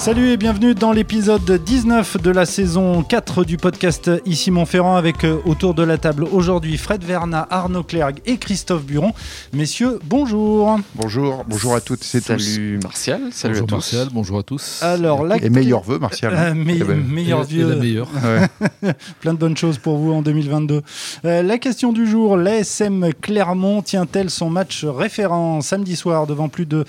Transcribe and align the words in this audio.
Salut 0.00 0.30
et 0.30 0.38
bienvenue 0.38 0.74
dans 0.74 0.92
l'épisode 0.92 1.44
19 1.62 2.22
de 2.22 2.30
la 2.30 2.46
saison 2.46 3.02
4 3.02 3.44
du 3.44 3.58
podcast 3.58 4.10
Ici 4.24 4.50
Montferrand 4.50 4.96
avec 4.96 5.24
euh, 5.24 5.36
autour 5.44 5.74
de 5.74 5.82
la 5.82 5.98
table 5.98 6.24
aujourd'hui 6.24 6.78
Fred 6.78 7.04
Verna, 7.04 7.46
Arnaud 7.50 7.82
Clergue 7.82 8.20
et 8.24 8.38
Christophe 8.38 8.84
Buron. 8.84 9.12
Messieurs, 9.52 9.98
bonjour. 10.02 10.78
Bonjour, 10.94 11.44
bonjour 11.46 11.74
à 11.74 11.82
toutes 11.82 12.02
et 12.14 12.20
tous. 12.22 12.38
Salut 12.38 12.80
Martial, 12.82 13.20
salut 13.30 13.52
bonjour 13.60 13.64
à 13.64 13.68
tous. 13.68 13.74
Martial, 13.74 14.08
bonjour 14.10 14.38
à 14.38 14.42
tous. 14.42 14.82
Alors, 14.82 15.22
la... 15.22 15.36
Et 15.36 15.50
meilleurs 15.50 15.82
vœux, 15.82 15.98
Martial. 15.98 16.32
Euh, 16.34 16.54
me- 16.54 16.76
Eh 16.76 16.82
ben, 16.82 16.96
meilleurs 17.06 17.46
la 17.52 17.76
meilleure. 17.76 18.08
ouais. 18.82 18.94
Plein 19.20 19.34
de 19.34 19.38
bonnes 19.38 19.56
choses 19.58 19.76
pour 19.76 19.98
vous 19.98 20.12
en 20.14 20.22
2022. 20.22 20.80
Euh, 21.26 21.42
la 21.42 21.58
question 21.58 21.92
du 21.92 22.06
jour, 22.06 22.38
l'ASM 22.38 23.10
Clermont 23.20 23.82
tient-elle 23.82 24.30
son 24.30 24.48
match 24.48 24.86
référent 24.86 25.60
samedi 25.60 25.94
soir 25.94 26.26
devant 26.26 26.48
plus 26.48 26.64
de 26.64 26.86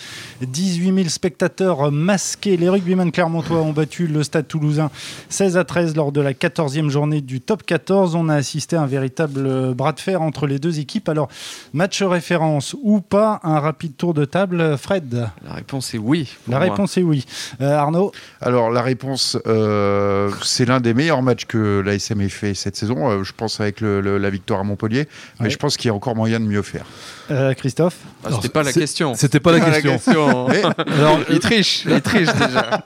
18 0.47 0.95
000 0.95 1.09
spectateurs 1.09 1.91
masqués? 1.91 2.55
Les 2.55 2.69
rugbymen 2.69 3.00
clermontois 3.09 3.57
ont 3.61 3.71
battu 3.71 4.05
le 4.05 4.21
stade 4.21 4.47
toulousain 4.47 4.91
16 5.29 5.57
à 5.57 5.63
13 5.63 5.95
lors 5.95 6.11
de 6.11 6.21
la 6.21 6.33
14e 6.33 6.89
journée 6.89 7.21
du 7.21 7.41
top 7.41 7.63
14. 7.63 8.13
On 8.13 8.29
a 8.29 8.35
assisté 8.35 8.75
à 8.75 8.81
un 8.81 8.85
véritable 8.85 9.73
bras 9.73 9.93
de 9.93 9.99
fer 9.99 10.21
entre 10.21 10.45
les 10.45 10.59
deux 10.59 10.79
équipes. 10.79 11.09
Alors, 11.09 11.29
match 11.73 12.03
référence 12.03 12.75
ou 12.83 13.01
pas 13.01 13.39
Un 13.43 13.59
rapide 13.59 13.95
tour 13.97 14.13
de 14.13 14.25
table. 14.25 14.77
Fred 14.77 15.29
La 15.47 15.53
réponse 15.53 15.93
est 15.93 15.97
oui. 15.97 16.29
La 16.47 16.57
moi. 16.59 16.69
réponse 16.69 16.97
est 16.97 17.03
oui. 17.03 17.25
Euh, 17.61 17.73
Arnaud 17.75 18.11
Alors, 18.41 18.69
la 18.69 18.81
réponse, 18.83 19.37
euh, 19.47 20.29
c'est 20.43 20.65
l'un 20.65 20.79
des 20.81 20.93
meilleurs 20.93 21.21
matchs 21.23 21.45
que 21.45 21.81
l'ASM 21.83 22.21
ait 22.21 22.29
fait 22.29 22.53
cette 22.53 22.75
saison. 22.75 23.09
euh, 23.09 23.23
je 23.23 23.31
pense 23.33 23.59
avec 23.61 23.79
le- 23.81 24.01
le- 24.01 24.17
la 24.17 24.29
victoire 24.29 24.59
à 24.59 24.63
Montpellier. 24.63 25.07
Mais 25.39 25.45
Ouais. 25.45 25.49
je 25.49 25.57
pense 25.57 25.77
qu'il 25.77 25.87
y 25.87 25.91
a 25.91 25.93
encore 25.95 26.15
moyen 26.15 26.39
de 26.39 26.45
mieux 26.45 26.61
faire. 26.61 26.83
Euh, 27.31 27.53
Christophe 27.53 27.95
Ah, 28.25 28.29
C'était 28.35 28.49
pas 28.49 28.63
la 28.63 28.73
question. 28.73 29.13
C'était 29.15 29.39
pas 29.39 29.51
la 29.53 29.81
question. 29.81 30.47
Mais- 30.49 30.61
Alors, 30.99 31.19
il 31.29 31.39
triche, 31.39 31.85
il 31.89 32.01
triche 32.01 32.27
déjà. 32.33 32.83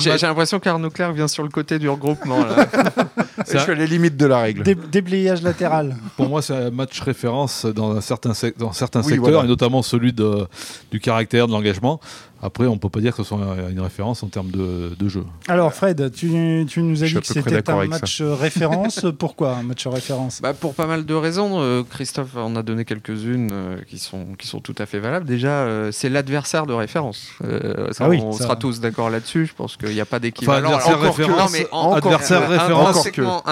J'ai 0.00 0.26
l'impression 0.26 0.60
qu'Arnaud 0.60 0.90
Clerc 0.90 1.12
vient 1.12 1.28
sur 1.28 1.42
le 1.42 1.48
côté 1.48 1.78
du 1.78 1.88
regroupement. 1.88 2.44
Là. 2.44 2.66
c'est 3.46 3.58
Je 3.58 3.62
suis 3.62 3.72
à 3.72 3.74
les 3.74 3.86
limites 3.86 4.16
de 4.16 4.26
la 4.26 4.38
règle. 4.40 4.62
Dé- 4.62 4.74
Déblayage 4.74 5.42
latéral. 5.42 5.96
pour 6.16 6.28
moi, 6.28 6.42
c'est 6.42 6.54
un 6.54 6.70
match 6.70 7.00
référence 7.00 7.64
dans 7.66 7.96
un 7.96 8.00
certain, 8.00 8.34
sec- 8.34 8.58
dans 8.58 8.72
certains 8.72 9.00
Oui, 9.00 9.10
secteurs, 9.14 9.30
voilà. 9.30 9.44
et 9.44 9.48
notamment 9.48 9.82
celui 9.82 10.12
de, 10.12 10.46
du 10.90 11.00
caractère, 11.00 11.46
de 11.46 11.52
l'engagement. 11.52 12.00
Après, 12.44 12.66
on 12.66 12.76
peut 12.76 12.88
pas 12.88 12.98
dire 13.00 13.12
que 13.14 13.22
ce 13.22 13.28
soit 13.28 13.38
une 13.70 13.80
référence 13.80 14.22
en 14.24 14.26
termes 14.26 14.50
de, 14.50 14.94
de 14.98 15.08
jeu. 15.08 15.24
Alors 15.48 15.72
Fred, 15.72 16.10
tu, 16.12 16.66
tu 16.68 16.82
nous 16.82 17.02
as 17.02 17.06
Je 17.06 17.14
dit 17.14 17.20
que 17.20 17.26
c'était 17.32 17.70
un 17.70 17.86
match 17.86 18.20
référence. 18.20 19.06
Pourquoi 19.18 19.56
un 19.56 19.62
match 19.62 19.86
référence? 19.86 20.40
Bah, 20.42 20.52
pour 20.52 20.74
pas 20.74 20.86
mal 20.86 21.06
de 21.06 21.14
raisons, 21.14 21.60
euh, 21.60 21.82
Christophe 21.88 22.36
en 22.36 22.56
a 22.56 22.62
donné 22.64 22.84
quelques-unes 22.84 23.50
euh, 23.52 23.76
qui, 23.88 23.98
sont, 23.98 24.26
qui 24.38 24.48
sont 24.48 24.58
tout 24.60 24.74
à 24.78 24.86
fait 24.86 24.98
valables. 24.98 25.24
Déjà, 25.24 25.50
euh, 25.50 25.92
c'est 25.92 26.08
l'adversaire 26.08 26.66
de 26.66 26.72
référence. 26.72 27.28
Euh, 27.44 27.92
ça, 27.92 28.06
Ah 28.06 28.08
oui, 28.08 28.20
on 28.24 28.32
ça- 28.32 28.44
sera 28.44 28.56
tous 28.56 28.80
d'accord 28.80 29.08
là-dessus. 29.08 29.46
Je 29.46 29.54
pense 29.54 29.76
qu'il 29.76 29.90
n'y 29.90 30.00
a 30.00 30.04
pas 30.06 30.18
d'équivalent. 30.18 30.68
adversaire 30.70 30.96
Alors, 30.98 31.02
encore 31.04 31.16
que- 31.16 31.22
référence, 31.22 31.52
non, 31.52 31.58
mais 31.58 31.66
en- 31.70 31.78
encore 31.78 31.96
adversaire 31.96 32.42
euh, 32.42 32.48
référence. 32.48 33.08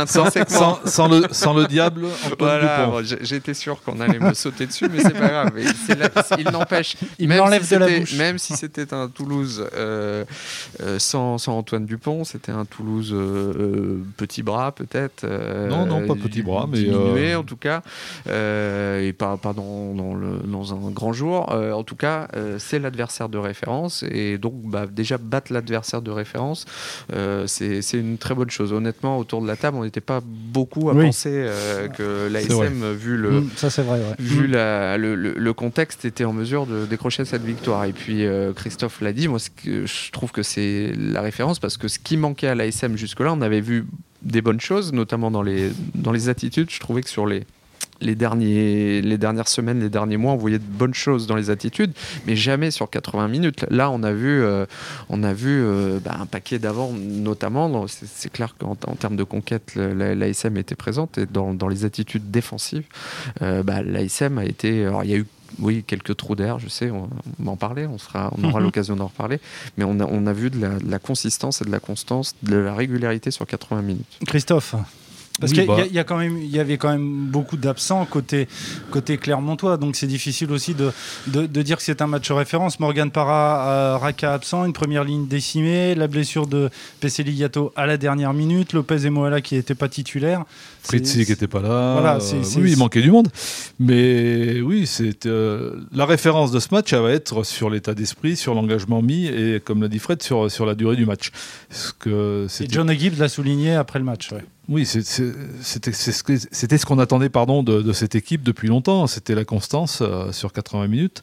Sans, 0.06 0.30
sans- 0.48 0.80
sans 0.84 1.08
le, 1.08 1.22
sans 1.30 1.54
le 1.54 1.66
diable, 1.66 2.06
Voilà, 2.38 2.86
bon, 2.86 3.02
j'étais 3.20 3.54
sûr 3.54 3.80
qu'on 3.82 4.00
allait 4.00 4.18
me 4.18 4.34
sauter 4.34 4.66
dessus, 4.66 4.88
mais 4.92 5.00
c'est 5.00 5.10
pas 5.12 5.28
grave. 5.28 5.52
Mais 5.54 5.62
c'est 5.86 5.96
la- 5.98 6.08
il 6.38 6.50
n'empêche. 6.50 6.96
Il 7.18 7.28
m'enlève 7.28 7.62
si 7.64 7.74
de 7.74 7.78
la 7.78 7.88
bouche. 7.98 8.14
Même 8.16 8.38
si 8.38 8.54
c'était 8.56 8.79
un 8.92 9.08
Toulouse 9.08 9.64
euh, 9.74 10.24
euh, 10.82 10.98
sans, 10.98 11.38
sans 11.38 11.56
Antoine 11.58 11.86
Dupont, 11.86 12.24
c'était 12.24 12.52
un 12.52 12.64
Toulouse 12.64 13.12
euh, 13.14 13.98
petit 14.16 14.42
bras 14.42 14.72
peut-être. 14.72 15.26
Non, 15.68 15.86
non, 15.86 16.06
pas 16.06 16.14
petit 16.14 16.42
bras, 16.42 16.66
mais, 16.70 16.78
diminué 16.78 17.34
en 17.34 17.42
tout 17.44 17.56
cas, 17.56 17.82
et 18.26 19.12
pas, 19.12 19.36
pas 19.36 19.52
dans, 19.52 19.94
dans 19.94 20.14
le- 20.14 20.40
dans 20.44 20.74
un 20.74 20.90
grand 20.90 21.12
jour. 21.12 21.50
En 21.50 21.82
tout 21.84 21.96
cas, 21.96 22.28
c'est 22.58 22.78
l'adversaire 22.78 23.28
de 23.28 23.38
référence, 23.38 24.04
et 24.10 24.38
donc 24.38 24.54
bah, 24.64 24.86
déjà 24.90 25.18
battre 25.18 25.52
l'adversaire 25.52 26.02
de 26.02 26.10
référence, 26.10 26.64
c'est 27.46 27.80
une 27.94 28.18
très 28.18 28.34
bonne 28.34 28.50
chose. 28.50 28.72
Honnêtement, 28.72 29.18
autour 29.18 29.42
de 29.42 29.46
la 29.46 29.56
table, 29.56 29.76
on 29.78 29.84
n'était 29.84 30.00
pas 30.00 30.20
beaucoup 30.24 30.90
à 30.90 30.94
Oui. 30.94 31.06
penser 31.06 31.46
que 31.96 32.28
l'ASM, 32.30 32.92
vu 32.92 33.16
le, 33.16 33.30
Mm, 33.40 33.48
Ça 33.56 33.70
c'est 33.70 33.82
vrai. 33.82 33.98
ouais. 33.98 34.14
vu 34.18 34.48
Mm. 34.48 34.52
la- 34.52 34.98
le, 34.98 35.14
le- 35.14 35.34
le 35.36 35.52
contexte, 35.52 36.04
était 36.04 36.24
en 36.24 36.32
mesure 36.32 36.66
de 36.66 36.86
décrocher 36.86 37.24
cette 37.24 37.42
victoire. 37.44 37.84
Et 37.84 37.92
puis 37.92 38.26
euh, 38.26 38.52
Christophe 38.52 38.69
l'a 39.00 39.12
dit, 39.12 39.28
moi 39.28 39.38
je 39.64 40.10
trouve 40.10 40.32
que 40.32 40.42
c'est 40.42 40.92
la 40.96 41.20
référence 41.20 41.58
parce 41.58 41.76
que 41.76 41.88
ce 41.88 41.98
qui 41.98 42.16
manquait 42.16 42.48
à 42.48 42.54
l'ASM 42.54 42.96
jusque-là, 42.96 43.32
on 43.32 43.40
avait 43.40 43.60
vu 43.60 43.86
des 44.22 44.42
bonnes 44.42 44.60
choses, 44.60 44.92
notamment 44.92 45.30
dans 45.30 45.42
les, 45.42 45.70
dans 45.94 46.12
les 46.12 46.28
attitudes. 46.28 46.70
Je 46.70 46.80
trouvais 46.80 47.02
que 47.02 47.08
sur 47.08 47.26
les, 47.26 47.44
les, 48.00 48.14
derniers, 48.14 49.02
les 49.02 49.18
dernières 49.18 49.48
semaines, 49.48 49.80
les 49.80 49.88
derniers 49.88 50.16
mois, 50.16 50.32
on 50.32 50.36
voyait 50.36 50.58
de 50.58 50.64
bonnes 50.64 50.94
choses 50.94 51.26
dans 51.26 51.36
les 51.36 51.50
attitudes, 51.50 51.92
mais 52.26 52.36
jamais 52.36 52.70
sur 52.70 52.88
80 52.88 53.28
minutes. 53.28 53.64
Là, 53.70 53.90
on 53.90 54.02
a 54.02 54.12
vu, 54.12 54.42
euh, 54.42 54.66
on 55.08 55.22
a 55.22 55.32
vu 55.32 55.62
euh, 55.62 55.98
bah, 56.02 56.16
un 56.20 56.26
paquet 56.26 56.58
d'avant, 56.58 56.92
notamment. 56.92 57.86
C'est 57.88 58.32
clair 58.32 58.54
qu'en 58.58 58.76
en 58.86 58.94
termes 58.94 59.16
de 59.16 59.24
conquête, 59.24 59.74
l'ASM 59.74 60.56
était 60.56 60.74
présente 60.74 61.18
et 61.18 61.26
dans, 61.26 61.54
dans 61.54 61.68
les 61.68 61.84
attitudes 61.84 62.30
défensives, 62.30 62.86
euh, 63.42 63.62
bah, 63.62 63.82
l'ASM 63.82 64.38
a 64.38 64.44
été. 64.44 64.86
Alors, 64.86 65.04
il 65.04 65.10
y 65.10 65.14
a 65.14 65.18
eu. 65.18 65.26
Oui, 65.58 65.84
quelques 65.86 66.16
trous 66.16 66.34
d'air, 66.36 66.58
je 66.58 66.68
sais, 66.68 66.90
on, 66.90 67.10
on 67.40 67.44
va 67.44 67.50
en 67.52 67.56
parler, 67.56 67.86
on, 67.86 67.98
sera, 67.98 68.32
on 68.38 68.44
aura 68.44 68.58
Mhm. 68.60 68.64
l'occasion 68.66 68.96
d'en 68.96 69.06
reparler, 69.06 69.40
mais 69.76 69.84
on 69.84 69.98
a, 70.00 70.04
on 70.04 70.26
a 70.26 70.32
vu 70.32 70.50
de 70.50 70.60
la, 70.60 70.78
de 70.78 70.90
la 70.90 70.98
consistance 70.98 71.60
et 71.60 71.64
de 71.64 71.70
la 71.70 71.80
constance, 71.80 72.34
de 72.42 72.56
la 72.56 72.74
régularité 72.74 73.30
sur 73.30 73.46
80 73.46 73.82
minutes. 73.82 74.18
Christophe. 74.26 74.74
Parce 75.40 75.52
Oui, 75.52 75.58
qu'il 75.60 75.66
y, 75.68 75.72
a- 75.72 75.76
bah. 75.76 75.82
il 75.88 75.94
y 75.94 75.98
a 75.98 76.04
quand 76.04 76.18
même, 76.18 76.36
il 76.38 76.50
y 76.50 76.58
avait 76.60 76.76
quand 76.76 76.90
même 76.90 77.26
beaucoup 77.26 77.56
d'absents 77.56 78.04
côté 78.04 78.46
côté 78.90 79.16
Clermontois, 79.18 79.76
donc 79.78 79.96
c'est 79.96 80.06
difficile 80.06 80.52
aussi 80.52 80.74
de, 80.74 80.92
de, 81.28 81.46
de 81.46 81.62
dire 81.62 81.76
que 81.78 81.82
c'est 81.82 82.02
un 82.02 82.06
match 82.06 82.30
référence. 82.30 82.78
Morgan 82.78 83.10
Parra, 83.10 83.68
euh, 83.68 83.96
Raka 83.96 84.34
absent, 84.34 84.64
une 84.66 84.72
première 84.72 85.02
ligne 85.04 85.26
décimée, 85.26 85.94
la 85.94 86.06
blessure 86.08 86.46
de 86.46 86.68
Peseli 87.00 87.32
Yato 87.32 87.72
à 87.76 87.86
la 87.86 87.96
dernière 87.96 88.34
minute, 88.34 88.72
Lopez 88.74 89.06
et 89.06 89.10
Moala 89.10 89.40
qui 89.40 89.54
n'étaient 89.54 89.74
pas 89.74 89.88
titulaires. 89.88 90.44
Fritzi 90.82 91.24
qui 91.24 91.30
n'était 91.32 91.46
pas 91.46 91.60
là. 91.60 91.92
Voilà, 91.94 92.16
euh, 92.16 92.42
oui, 92.56 92.72
il 92.72 92.78
manquait 92.78 93.02
du 93.02 93.10
monde. 93.10 93.28
Mais 93.78 94.60
oui, 94.60 94.86
c'est 94.86 95.26
euh, 95.26 95.80
la 95.92 96.06
référence 96.06 96.50
de 96.52 96.58
ce 96.60 96.68
match, 96.72 96.92
elle 96.92 97.00
va 97.02 97.12
être 97.12 97.44
sur 97.44 97.70
l'état 97.70 97.94
d'esprit, 97.94 98.36
sur 98.36 98.54
l'engagement 98.54 99.02
mis 99.02 99.26
et, 99.26 99.60
comme 99.64 99.80
l'a 99.82 99.88
dit 99.88 99.98
Fred, 99.98 100.22
sur, 100.22 100.50
sur 100.50 100.66
la 100.66 100.74
durée 100.74 100.96
du 100.96 101.06
match. 101.06 101.30
Ce 101.70 101.92
que 101.98 102.46
Et 102.60 102.66
John 102.68 102.90
Gibbs 102.92 103.18
l'a 103.18 103.28
souligné 103.28 103.74
après 103.74 103.98
le 103.98 104.04
match. 104.04 104.32
ouais. 104.32 104.44
Oui, 104.68 104.86
c'était 104.86 105.92
ce 105.92 106.86
qu'on 106.86 106.98
attendait 106.98 107.28
pardon, 107.28 107.62
de, 107.62 107.82
de 107.82 107.92
cette 107.92 108.14
équipe 108.14 108.42
depuis 108.42 108.68
longtemps. 108.68 109.06
C'était 109.06 109.34
la 109.34 109.44
constance 109.44 110.00
euh, 110.00 110.30
sur 110.32 110.52
80 110.52 110.86
minutes. 110.86 111.22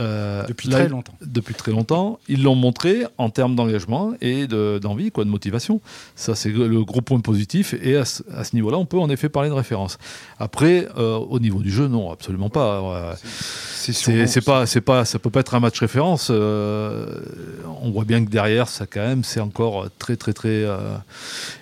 Euh, 0.00 0.44
Depuis 0.48 0.68
là, 0.68 0.78
très 0.80 0.88
longtemps. 0.88 1.14
Depuis 1.24 1.54
très 1.54 1.70
longtemps. 1.70 2.18
Ils 2.28 2.42
l'ont 2.42 2.56
montré 2.56 3.04
en 3.18 3.30
termes 3.30 3.54
d'engagement 3.54 4.12
et 4.20 4.46
de- 4.46 4.78
d'envie, 4.82 5.10
quoi, 5.12 5.24
de 5.24 5.30
motivation. 5.30 5.80
Ça, 6.16 6.34
c'est 6.34 6.48
le 6.50 6.82
gros 6.84 7.00
point 7.00 7.20
positif. 7.20 7.74
Et 7.82 7.96
à 7.96 8.04
ce, 8.04 8.22
niveau-là, 8.54 8.78
on 8.78 8.86
peut 8.86 8.98
en 8.98 9.08
effet 9.08 9.28
parler 9.28 9.48
de 9.50 9.54
référence. 9.54 9.98
Après, 10.38 10.88
euh, 10.98 11.16
au 11.16 11.38
niveau 11.38 11.60
du 11.60 11.70
jeu, 11.70 11.86
non, 11.86 12.10
absolument 12.10 12.48
pas. 12.50 13.14
C'est 13.20 14.44
pas, 14.44 14.66
c'est 14.66 14.80
pas, 14.80 15.04
ça 15.04 15.18
peut 15.18 15.30
pas 15.30 15.40
être 15.40 15.54
un 15.54 15.60
match 15.60 15.78
référence. 15.78 16.28
euh, 16.30 17.20
on 17.82 17.90
voit 17.90 18.04
bien 18.04 18.24
que 18.24 18.30
derrière, 18.30 18.66
ça 18.68 18.86
quand 18.86 19.00
même, 19.06 19.22
c'est 19.24 19.40
encore 19.40 19.88
très, 19.98 20.16
très, 20.16 20.32
très 20.32 20.64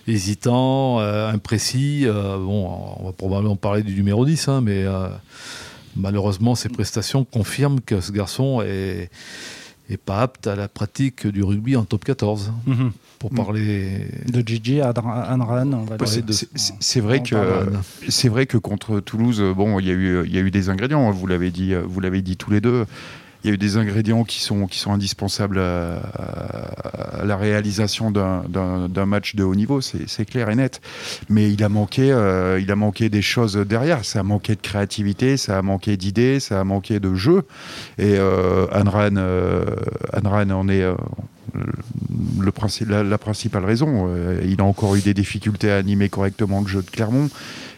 hésitant, 0.06 0.98
imprécis. 1.00 2.06
Bon, 2.06 2.96
on 3.00 3.04
va 3.06 3.12
probablement 3.12 3.56
parler 3.56 3.82
du 3.82 3.94
numéro 3.94 4.24
10, 4.24 4.48
hein, 4.48 4.60
mais 4.62 4.84
malheureusement, 5.96 6.54
ses 6.54 6.68
prestations 6.68 7.24
confirment 7.24 7.80
que 7.80 8.00
ce 8.00 8.12
garçon 8.12 8.62
est, 8.62 9.10
est 9.90 9.96
pas 9.96 10.22
apte 10.22 10.46
à 10.46 10.56
la 10.56 10.68
pratique 10.68 11.26
du 11.26 11.42
rugby 11.42 11.76
en 11.76 11.84
top 11.84 12.04
14. 12.04 12.52
Mhm. 12.66 12.92
Pour 13.18 13.30
parler 13.30 14.08
De 14.32 14.40
Gigi 14.44 14.80
à 14.80 14.92
Anran, 14.96 15.72
on 15.74 15.84
va 15.84 15.96
c'est- 16.06 17.00
vrai 17.00 17.22
que 17.22 17.36
c'est 18.08 18.28
vrai 18.28 18.46
que 18.46 18.56
contre 18.58 18.98
Toulouse, 18.98 19.40
bon, 19.56 19.78
il 19.78 19.86
y 19.86 19.90
a 19.90 19.94
eu 19.94 20.24
il 20.26 20.34
y 20.34 20.38
a 20.38 20.40
eu 20.40 20.50
des 20.50 20.70
ingrédients. 20.70 21.08
Vous 21.12 21.28
l'avez 21.28 21.52
dit, 21.52 21.72
vous 21.86 22.00
l'avez 22.00 22.20
dit 22.20 22.36
tous 22.36 22.50
les 22.50 22.60
deux. 22.60 22.84
Il 23.44 23.48
y 23.48 23.50
a 23.50 23.54
eu 23.54 23.58
des 23.58 23.76
ingrédients 23.76 24.24
qui 24.24 24.40
sont 24.40 24.66
qui 24.66 24.78
sont 24.78 24.92
indispensables 24.92 25.58
à, 25.58 27.24
la 27.24 27.36
réalisation 27.36 28.10
d'un- 28.10 29.06
match 29.06 29.34
de 29.34 29.42
haut 29.42 29.54
niveau. 29.54 29.80
C'est 29.80 30.24
clair 30.24 30.48
et 30.48 30.54
net. 30.54 30.80
Mais 31.28 31.50
il 31.52 31.62
a 31.64 31.68
manqué 31.68 32.12
euh, 32.12 32.60
il 32.60 32.70
a 32.70 32.76
manqué 32.76 33.08
des 33.08 33.22
choses 33.22 33.56
derrière. 33.56 34.04
Ça 34.04 34.20
a 34.20 34.22
manqué 34.22 34.54
de 34.54 34.60
créativité, 34.60 35.36
ça 35.36 35.58
a 35.58 35.62
manqué 35.62 35.96
d'idées, 35.96 36.40
ça 36.40 36.60
a 36.60 36.64
manqué 36.64 37.00
de 37.00 37.14
jeu. 37.14 37.42
Et 37.98 38.16
euh, 38.16 38.66
Anran 38.72 39.16
euh, 39.16 39.64
en 40.14 40.68
est 40.68 40.82
euh, 40.82 40.94
le 42.38 42.52
la, 43.02 43.18
principale 43.18 43.64
raison. 43.64 44.08
il 44.44 44.60
a 44.60 44.64
encore 44.64 44.94
eu 44.94 45.00
des 45.00 45.14
difficultés 45.14 45.70
à 45.70 45.76
animer 45.76 46.08
correctement 46.08 46.60
le 46.60 46.66
jeu 46.68 46.82
de 46.82 46.90
Clermont 46.90 47.28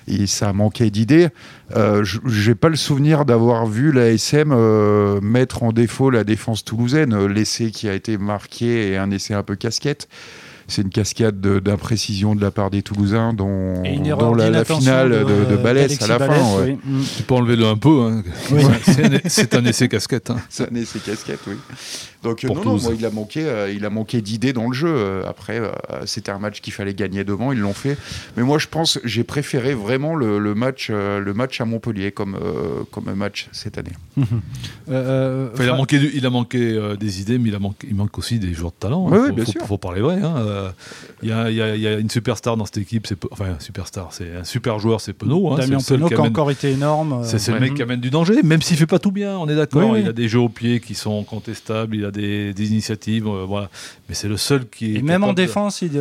et 0.07 0.27
ça 0.27 0.53
manquait 0.53 0.91
d'idées. 0.91 1.29
Euh, 1.77 2.05
je 2.05 2.49
n'ai 2.49 2.55
pas 2.55 2.69
le 2.69 2.77
souvenir 2.77 3.25
d'avoir 3.25 3.67
vu 3.67 3.93
la 3.93 4.11
SM 4.11 4.55
mettre 5.21 5.63
en 5.63 5.73
défaut 5.73 6.11
la 6.11 6.25
défense 6.25 6.65
toulousaine. 6.65 7.27
L'essai 7.27 7.71
qui 7.71 7.89
a 7.89 7.95
été 7.95 8.19
marqué 8.19 8.93
est 8.93 8.97
un 8.97 9.11
essai 9.11 9.35
un 9.35 9.43
peu 9.43 9.57
casquette 9.57 10.09
c'est 10.69 10.83
une 10.83 10.91
cascade 10.91 11.41
d'imprécision 11.41 12.35
de, 12.35 12.41
la 12.41 12.51
part 12.51 12.71
des 12.71 12.83
Toulousains, 12.83 13.33
dont, 13.33 13.83
la, 13.83 14.65
finale 14.65 15.11
de, 15.11 15.51
de, 15.51 15.57
Balès 15.57 16.01
à 16.03 16.07
la 16.07 16.19
fin. 16.19 16.67
Tu 17.17 17.23
peux 17.23 17.35
enlever 17.35 17.57
le 17.57 17.67
un 17.67 17.77
peu. 17.77 18.03
Hein. 18.03 18.23
c'est 19.27 19.55
un, 19.55 19.65
essai 19.65 19.89
casquette. 19.89 20.31
Hein. 20.31 20.37
C'est 20.49 20.71
un 20.71 20.75
essai 20.75 20.99
casquette, 20.99 21.41
oui. 21.47 21.55
Donc 22.25 22.43
non, 22.43 22.55
non 22.55 22.79
il 22.99 23.05
a 23.05 23.11
manqué, 23.11 23.45
euh, 23.45 23.71
il 23.71 23.85
a 23.85 23.91
manqué 23.91 24.23
d'idées 24.23 24.55
dans 24.55 24.69
le 24.69 24.73
jeu. 24.73 24.89
Euh, 24.89 25.23
après, 25.29 25.61
euh, 25.61 25.71
c'était 26.07 26.33
un 26.33 26.39
match 26.39 26.63
qu'il 26.63 26.73
fallait 26.73 26.95
gagner 26.95 27.23
devant, 27.23 27.53
ils 27.53 27.59
l'ont 27.59 27.75
fait. 27.75 27.99
Mais 28.37 28.43
moi, 28.43 28.59
je 28.59 28.67
pense, 28.67 28.99
j'ai 29.05 29.25
préféré 29.25 29.75
vraiment 29.75 30.15
le, 30.15 30.55
match, 30.55 30.91
le 30.91 31.33
match 31.35 31.61
à 31.61 31.67
Montpellier 31.67 32.13
comme 32.13 32.39
comme 32.91 33.13
match 33.15 33.49
cette 33.53 33.77
année. 33.77 33.93
il 34.89 34.95
a 34.95 35.77
manqué, 35.77 36.01
il 36.15 36.25
a 36.25 36.31
manqué 36.31 36.97
des 36.99 37.21
idées, 37.21 37.39
mais 37.39 37.51
il 37.51 37.55
a 37.55 37.59
manqué, 37.59 37.87
il 37.89 37.95
manque 37.95 38.17
aussi 38.17 38.39
des 38.39 38.55
joueurs 38.55 38.73
de 38.73 38.79
talent. 38.79 39.13
Hein. 39.13 39.27
Oui, 39.27 39.33
bien 39.33 39.45
sûr. 39.45 39.67
Faut 39.67 39.79
parler 39.79 40.01
vrai. 40.01 40.19
Il 41.23 41.29
y, 41.29 41.33
a, 41.33 41.99
une 41.99 42.11
superstar 42.11 42.57
dans 42.57 42.65
cette 42.65 42.79
équipe, 42.79 43.07
c'est 43.07 43.19
enfin 43.31 43.57
superstar, 43.59 44.09
c'est 44.13 44.37
un 44.37 44.45
super 44.45 44.79
joueur, 44.79 45.01
c'est 45.01 45.13
Penaud. 45.13 45.53
Hein, 45.53 45.59
Damien 45.59 45.79
Penaud 45.79 46.09
qui 46.09 46.15
a 46.15 46.21
encore 46.21 46.51
été 46.51 46.71
énorme. 46.71 47.23
C'est 47.25 47.53
le 47.53 47.61
mec 47.61 47.75
qui 47.75 47.83
amène 47.83 48.01
du 48.01 48.11
danger, 48.11 48.43
même 48.43 48.63
s'il 48.63 48.77
fait 48.77 48.87
pas 48.87 48.99
tout 48.99 49.13
bien. 49.13 49.37
On 49.37 49.49
est 49.49 49.57
d'accord. 49.57 49.97
Il 49.97 50.09
a 50.09 50.13
des 50.13 50.29
jeux 50.29 50.41
au 50.41 50.49
pied 50.49 50.81
qui 50.81 50.95
sont 50.95 51.25
contestables. 51.25 51.97
Il 51.97 52.05
a 52.05 52.11
des, 52.11 52.53
initiatives, 52.65 53.27
euh, 53.27 53.45
voilà. 53.47 53.69
Mais 54.09 54.15
c'est 54.15 54.29
le 54.29 54.37
seul 54.37 54.67
qui 54.69 54.97
est. 54.97 54.99
Et 54.99 55.03
même 55.03 55.25
en 55.25 55.33
défense, 55.33 55.83
il, 55.83 56.01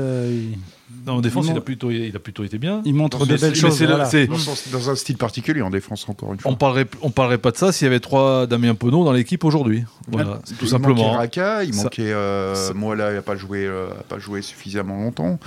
euh, 1.07 1.11
en 1.11 1.21
défense, 1.21 1.47
il, 1.49 1.57
a 1.57 1.61
plutôt, 1.61 1.91
il 1.91 2.15
a 2.15 2.19
plutôt 2.19 2.43
été 2.43 2.57
bien. 2.57 2.81
Il 2.85 2.93
montre 2.93 3.25
des 3.25 3.37
belles 3.37 3.55
choses. 3.55 3.81
Dans, 4.71 4.89
un 4.89 4.95
style 4.95 5.17
particulier 5.17 5.61
en 5.61 5.69
défense, 5.69 6.07
encore 6.09 6.33
une 6.33 6.39
fois. 6.39 6.51
On 6.51 6.55
parlerait, 6.55 6.87
on 7.01 7.09
parlerait 7.09 7.37
pas 7.37 7.51
de 7.51 7.57
ça 7.57 7.71
s'il 7.71 7.85
y 7.85 7.87
avait 7.87 7.99
trois 7.99 8.47
Damien 8.47 8.75
Penaud 8.75 9.03
dans 9.03 9.11
l'équipe 9.11 9.43
aujourd'hui. 9.43 9.83
Voilà, 10.07 10.39
tout 10.59 10.67
simplement. 10.67 10.95
Il 10.95 11.03
manquait 11.03 11.17
Raka, 11.17 11.63
il 11.63 11.75
manquait. 11.75 12.11
Euh, 12.11 12.73
moi, 12.73 12.95
là, 12.95 13.11
il 13.11 13.15
n'a 13.15 13.21
pas, 13.21 13.35
joué, 13.35 13.65
euh, 13.65 13.87
pas 14.09 14.19
joué 14.19 14.41
suffisamment 14.41 14.95
longtemps. 14.97 15.39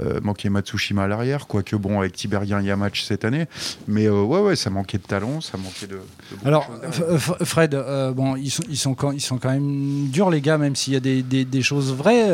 Euh, 0.00 0.18
manquait 0.22 0.48
Matsushima 0.48 1.04
à 1.04 1.08
l'arrière, 1.08 1.46
quoique 1.46 1.76
bon, 1.76 2.00
avec 2.00 2.14
Tiberien, 2.14 2.60
il 2.60 2.66
y 2.66 2.70
a 2.70 2.76
match 2.76 3.02
cette 3.02 3.24
année. 3.24 3.46
Mais 3.86 4.06
euh, 4.06 4.22
ouais, 4.22 4.40
ouais, 4.40 4.56
ça 4.56 4.70
manquait 4.70 4.98
de 4.98 5.02
talent, 5.02 5.40
ça 5.40 5.58
manquait 5.58 5.86
de. 5.86 6.00
Alors, 6.44 6.70
Fred, 7.42 7.76
bon, 8.16 8.36
ils 8.36 8.50
sont, 8.50 8.62
ils, 8.68 8.78
sont 8.78 8.94
quand, 8.94 9.12
ils 9.12 9.20
sont 9.20 9.38
quand 9.38 9.50
même 9.50 10.08
durs, 10.08 10.30
les 10.30 10.40
gars, 10.40 10.58
même 10.58 10.74
s'il 10.74 10.94
y 10.94 10.96
a 10.96 11.00
des, 11.00 11.22
des, 11.22 11.62
choses 11.62 11.92
vraies 11.92 12.28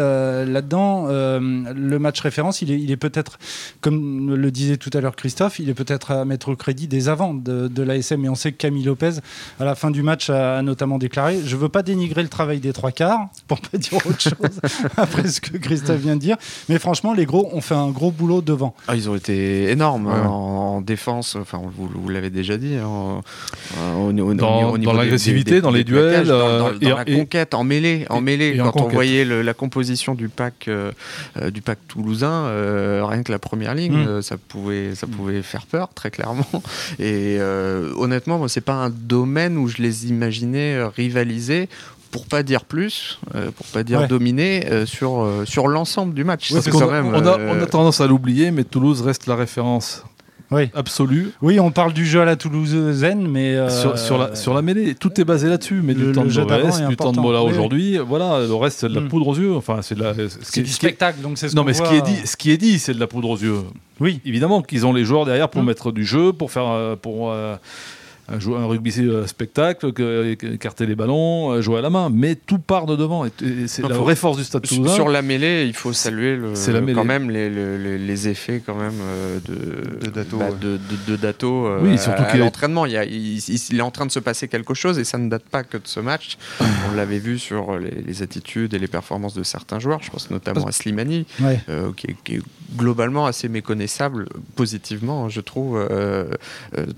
là-dedans. 0.46 1.06
le 1.08 1.98
match 1.98 2.20
référence, 2.20 2.55
il 2.62 2.70
est, 2.70 2.80
il 2.80 2.90
est 2.90 2.96
peut-être, 2.96 3.38
comme 3.80 4.34
le 4.34 4.50
disait 4.50 4.76
tout 4.76 4.90
à 4.94 5.00
l'heure 5.00 5.16
Christophe, 5.16 5.58
il 5.58 5.68
est 5.68 5.74
peut-être 5.74 6.10
à 6.10 6.24
mettre 6.24 6.50
au 6.50 6.56
crédit 6.56 6.88
des 6.88 7.08
avants 7.08 7.34
de, 7.34 7.68
de 7.68 7.82
l'ASM. 7.82 8.24
Et 8.24 8.28
on 8.28 8.34
sait 8.34 8.52
que 8.52 8.56
Camille 8.56 8.84
Lopez, 8.84 9.14
à 9.60 9.64
la 9.64 9.74
fin 9.74 9.90
du 9.90 10.02
match, 10.02 10.30
a, 10.30 10.62
notamment 10.62 10.98
déclaré 10.98 11.38
Je 11.44 11.56
veux 11.56 11.68
pas 11.68 11.82
dénigrer 11.82 12.22
le 12.22 12.28
travail 12.28 12.60
des 12.60 12.72
trois 12.72 12.92
quarts, 12.92 13.28
pour 13.48 13.60
pas 13.60 13.78
dire 13.78 13.98
autre 14.06 14.20
chose, 14.20 14.60
après 14.96 15.28
ce 15.28 15.40
que 15.40 15.56
Christophe 15.56 16.00
vient 16.00 16.16
de 16.16 16.20
dire. 16.20 16.36
Mais 16.68 16.78
franchement, 16.78 17.14
les 17.14 17.26
gros 17.26 17.48
ont 17.52 17.60
fait 17.60 17.74
un 17.74 17.90
gros 17.90 18.10
boulot 18.10 18.42
devant. 18.42 18.74
Ah, 18.88 18.96
ils 18.96 19.08
ont 19.08 19.16
été 19.16 19.70
énormes 19.70 20.06
hein, 20.08 20.26
en, 20.26 20.80
défense, 20.80 21.36
enfin, 21.36 21.60
vous, 21.76 22.08
l'avez 22.08 22.30
déjà 22.30 22.56
dit. 22.56 22.74
Hein, 22.76 23.22
dans, 23.76 24.92
l'agressivité, 24.92 25.60
dans 25.60 25.70
les 25.70 25.84
duels. 25.84 26.26
dans, 26.26 26.72
la 26.80 27.04
conquête, 27.04 27.54
en 27.54 27.64
mêlée. 27.64 28.06
En 28.10 28.20
mêlée 28.20 28.56
quand 28.58 28.80
on 28.80 28.88
voyait 28.88 29.24
la 29.24 29.54
composition 29.54 30.14
du 30.14 30.28
pack, 30.28 30.68
euh, 30.68 30.92
euh, 31.40 31.50
du 31.50 31.62
pack 31.62 31.78
toulousain, 31.88 32.35
euh, 32.46 33.04
rien 33.04 33.22
que 33.22 33.32
la 33.32 33.38
première 33.38 33.74
ligne, 33.74 33.96
hmm. 33.96 34.22
ça, 34.22 34.36
pouvait, 34.36 34.94
ça 34.94 35.06
pouvait 35.06 35.42
faire 35.42 35.66
peur, 35.66 35.88
très 35.94 36.10
clairement. 36.10 36.46
Et 36.98 37.38
honnêtement, 37.96 38.38
moi, 38.38 38.48
c'est 38.48 38.60
pas 38.60 38.74
un 38.74 38.90
domaine 38.90 39.56
où 39.56 39.68
je 39.68 39.78
les 39.78 40.06
imaginais 40.08 40.84
rivaliser 40.84 41.68
pour 42.16 42.26
pas 42.26 42.42
dire 42.42 42.64
plus, 42.64 43.18
euh, 43.34 43.50
pour 43.50 43.66
pas 43.66 43.82
dire 43.82 44.08
dominer 44.08 44.66
euh, 44.70 44.86
sur, 44.86 45.22
euh, 45.22 45.44
sur 45.44 45.68
l'ensemble 45.68 46.14
du 46.14 46.24
match. 46.24 46.50
quand 46.70 46.90
même, 46.90 47.08
on, 47.08 47.26
a, 47.26 47.38
on, 47.38 47.60
a, 47.60 47.66
tendance 47.66 48.00
à 48.00 48.06
l'oublier, 48.06 48.50
mais 48.50 48.64
Toulouse 48.64 49.02
reste 49.02 49.26
la 49.26 49.36
référence. 49.36 50.02
Oui. 50.50 50.70
absolue. 50.74 51.32
Oui, 51.42 51.58
on 51.60 51.70
parle 51.70 51.92
du 51.92 52.06
jeu 52.06 52.20
à 52.20 52.24
la 52.24 52.36
Toulousaine, 52.36 53.28
mais 53.28 53.56
sur, 53.70 54.18
la, 54.18 54.34
sur 54.34 54.54
la 54.54 54.62
mêlée, 54.62 54.94
tout 54.94 55.20
est 55.20 55.24
basé 55.24 55.48
là-dessus. 55.48 55.80
Mais 55.82 55.94
du 55.94 56.12
temps 56.12 56.24
de 56.24 56.32
Mola 56.32 56.88
du 56.88 56.96
temps 56.96 57.12
de 57.12 57.20
Mola 57.20 57.42
aujourd'hui, 57.42 57.98
voilà, 57.98 58.46
le 58.46 58.54
reste 58.54 58.80
c'est 58.80 58.88
de 58.88 58.94
la 58.94 59.00
mm. 59.00 59.08
poudre 59.08 59.28
aux 59.28 59.36
yeux. 59.36 59.54
Enfin, 59.54 59.80
c'est 59.82 59.96
ce 59.96 60.60
du 60.60 60.70
spectacle, 60.70 61.20
donc 61.20 61.38
c'est 61.38 61.48
ce 61.48 61.56
Non, 61.56 61.64
mais 61.64 61.74
ce 61.74 61.82
qui 61.82 61.94
est 61.94 62.02
dit, 62.02 62.26
ce 62.26 62.36
qui 62.36 62.50
est 62.50 62.58
dit, 62.58 62.78
c'est 62.78 62.94
de 62.94 63.00
la 63.00 63.06
poudre 63.06 63.30
aux 63.30 63.38
yeux. 63.38 63.56
Oui, 63.98 64.20
évidemment 64.24 64.62
qu'ils 64.62 64.84
ont 64.84 64.92
les 64.92 65.04
joueurs 65.04 65.24
derrière 65.24 65.48
pour 65.48 65.62
mm. 65.62 65.66
mettre 65.66 65.92
du 65.92 66.04
jeu, 66.04 66.32
pour 66.32 66.50
faire, 66.50 66.96
pour 67.00 67.32
un, 67.32 67.58
jouer 68.38 68.58
un 68.58 68.66
rugby 68.66 68.92
euh, 68.98 69.26
spectacle, 69.26 69.92
écarter 70.42 70.86
les 70.86 70.94
ballons, 70.94 71.52
euh, 71.52 71.60
jouer 71.60 71.78
à 71.78 71.80
la 71.80 71.90
main, 71.90 72.10
mais 72.10 72.34
tout 72.34 72.58
part 72.58 72.86
de 72.86 72.96
devant. 72.96 73.24
c'est 73.66 73.82
la 73.82 73.96
vraie 73.96 74.16
force 74.16 74.36
du 74.36 74.44
Stade 74.44 74.66
Toulousain. 74.66 74.94
Sur 74.94 75.08
la 75.08 75.22
mêlée, 75.22 75.64
il 75.66 75.74
faut 75.74 75.92
saluer 75.92 76.36
le, 76.36 76.94
quand 76.94 77.04
même 77.04 77.30
les, 77.30 77.98
les, 77.98 78.28
effets 78.28 78.62
quand 78.64 78.74
même 78.74 78.98
euh, 79.00 79.38
de, 80.02 80.10
Dato. 80.10 80.38
Bah, 80.38 80.50
de, 80.50 80.78
de, 81.06 81.16
Dato 81.16 81.68
oui, 81.80 81.98
surtout 81.98 82.22
à, 82.22 82.36
l'entraînement. 82.36 82.86
Il, 82.86 82.94
il, 82.94 83.78
est 83.78 83.82
en 83.82 83.90
train 83.90 84.06
de 84.06 84.10
se 84.10 84.18
passer 84.18 84.48
quelque 84.48 84.74
chose 84.74 84.98
et 84.98 85.04
ça 85.04 85.18
ne 85.18 85.28
date 85.28 85.44
pas 85.44 85.62
que 85.62 85.76
de 85.76 85.86
ce 85.86 86.00
match. 86.00 86.36
On 86.60 86.94
l'avait 86.96 87.18
vu 87.18 87.38
sur 87.38 87.78
les, 87.78 88.22
attitudes 88.22 88.74
et 88.74 88.78
les 88.78 88.88
performances 88.88 89.34
de 89.34 89.42
certains 89.42 89.78
joueurs. 89.78 90.02
Je 90.02 90.10
pense 90.10 90.30
notamment 90.30 90.66
à 90.66 90.72
Slimani, 90.72 91.26
qui, 91.96 92.06
est, 92.08 92.42
globalement 92.76 93.26
assez 93.26 93.48
méconnaissable 93.48 94.28
positivement, 94.56 95.28
je 95.28 95.40
trouve, 95.40 95.86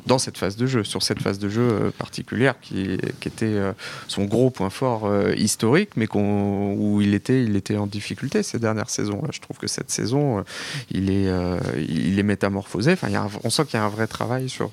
dans 0.07 0.19
cette 0.19 0.39
phase 0.39 0.57
de 0.57 0.67
jeu, 0.67 0.85
sur 0.85 1.03
cette 1.03 1.18
phase 1.19 1.39
de 1.39 1.49
jeu 1.49 1.63
euh, 1.63 1.91
particulière 1.91 2.55
qui, 2.61 2.99
était 3.27 3.47
euh, 3.47 3.73
son 4.07 4.25
gros 4.25 4.51
point 4.51 4.71
fort 4.71 5.03
euh, 5.05 5.35
historique, 5.37 5.91
mais 5.97 6.07
où 6.15 7.01
il 7.01 7.15
était, 7.15 7.45
il 7.45 7.57
était 7.57 7.77
en 7.77 7.87
difficulté 7.87 8.43
ces 8.43 8.59
dernières 8.59 8.91
saisons. 8.91 9.23
Je 9.31 9.41
trouve 9.41 9.59
que 9.59 9.67
cette 9.67 9.91
saison, 9.91 10.45
il 10.91 11.11
est, 11.11 11.29
il 11.77 12.19
est 12.19 12.23
métamorphosé. 12.23 12.93
Enfin, 12.93 13.09
on 13.45 13.51
sent 13.51 13.67
qu'il 13.67 13.79
y 13.79 13.83
a 13.83 13.85
un 13.85 13.89
vrai 13.89 14.07
travail 14.07 14.49
sur, 14.49 14.71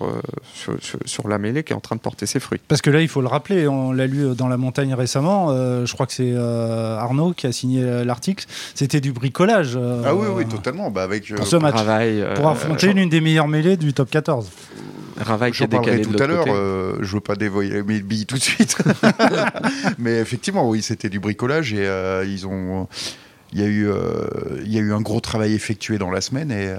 sur, 1.06 1.28
la 1.28 1.38
mêlée 1.38 1.64
qui 1.64 1.74
est 1.74 1.76
en 1.76 1.82
train 1.82 1.96
de 1.96 2.02
porter 2.02 2.26
ses 2.26 2.40
fruits. 2.40 2.62
Parce 2.68 2.82
que 2.82 2.90
là, 2.90 3.02
il 3.02 3.08
faut 3.08 3.22
le 3.22 3.28
rappeler, 3.28 3.68
on 3.68 3.92
l'a 3.92 4.08
lu 4.08 4.36
dans 4.36 4.48
La 4.48 4.58
Montagne 4.58 4.94
récemment, 4.94 5.50
je 5.86 5.94
crois 5.94 6.06
que 6.06 6.14
c'est 6.14 6.36
Arnaud 6.36 7.34
qui 7.34 7.48
a 7.48 7.52
signé 7.52 7.84
l'article, 8.06 8.46
c'était 8.74 9.02
du 9.02 9.12
bricolage. 9.12 9.78
ah 10.06 10.16
oui, 10.16 10.28
oui, 10.34 10.46
totalement. 10.48 10.90
Bah 10.90 11.04
avec, 11.04 11.34
pour 11.34 11.48
ce 11.48 11.58
match, 11.58 11.76
pour 12.36 12.48
affronter 12.48 12.94
l'une 12.94 13.10
des 13.10 13.22
meilleures 13.22 13.48
mêlées 13.48 13.78
du 13.78 13.94
top 13.94 14.10
14. 14.10 14.50
Ravaille 15.18 15.52
qui 15.52 15.64
a 15.64 15.68
décalé 15.68 16.02
tout 16.02 16.16
à 16.20 16.28
l'heure. 16.28 16.46
Euh, 16.48 16.98
je 17.02 17.14
veux 17.14 17.22
pas 17.22 17.36
dévoiler 17.36 17.84
mes 17.84 18.02
billes 18.02 18.26
tout 18.26 18.38
de 18.38 18.44
suite, 18.44 18.78
mais 19.98 20.20
effectivement, 20.20 20.70
oui, 20.70 20.82
c'était 20.82 21.10
du 21.10 21.20
bricolage 21.20 21.74
et 21.74 21.86
euh, 21.86 22.26
ils 22.26 22.48
ont. 22.48 22.88
Il 23.54 23.62
y, 23.62 23.64
a 23.64 23.68
eu, 23.68 23.88
euh, 23.88 24.28
il 24.66 24.74
y 24.74 24.78
a 24.78 24.82
eu 24.82 24.92
un 24.92 25.00
gros 25.00 25.22
travail 25.22 25.54
effectué 25.54 25.98
dans 25.98 26.12
la 26.12 26.20
semaine 26.20 26.52
et 26.52 26.76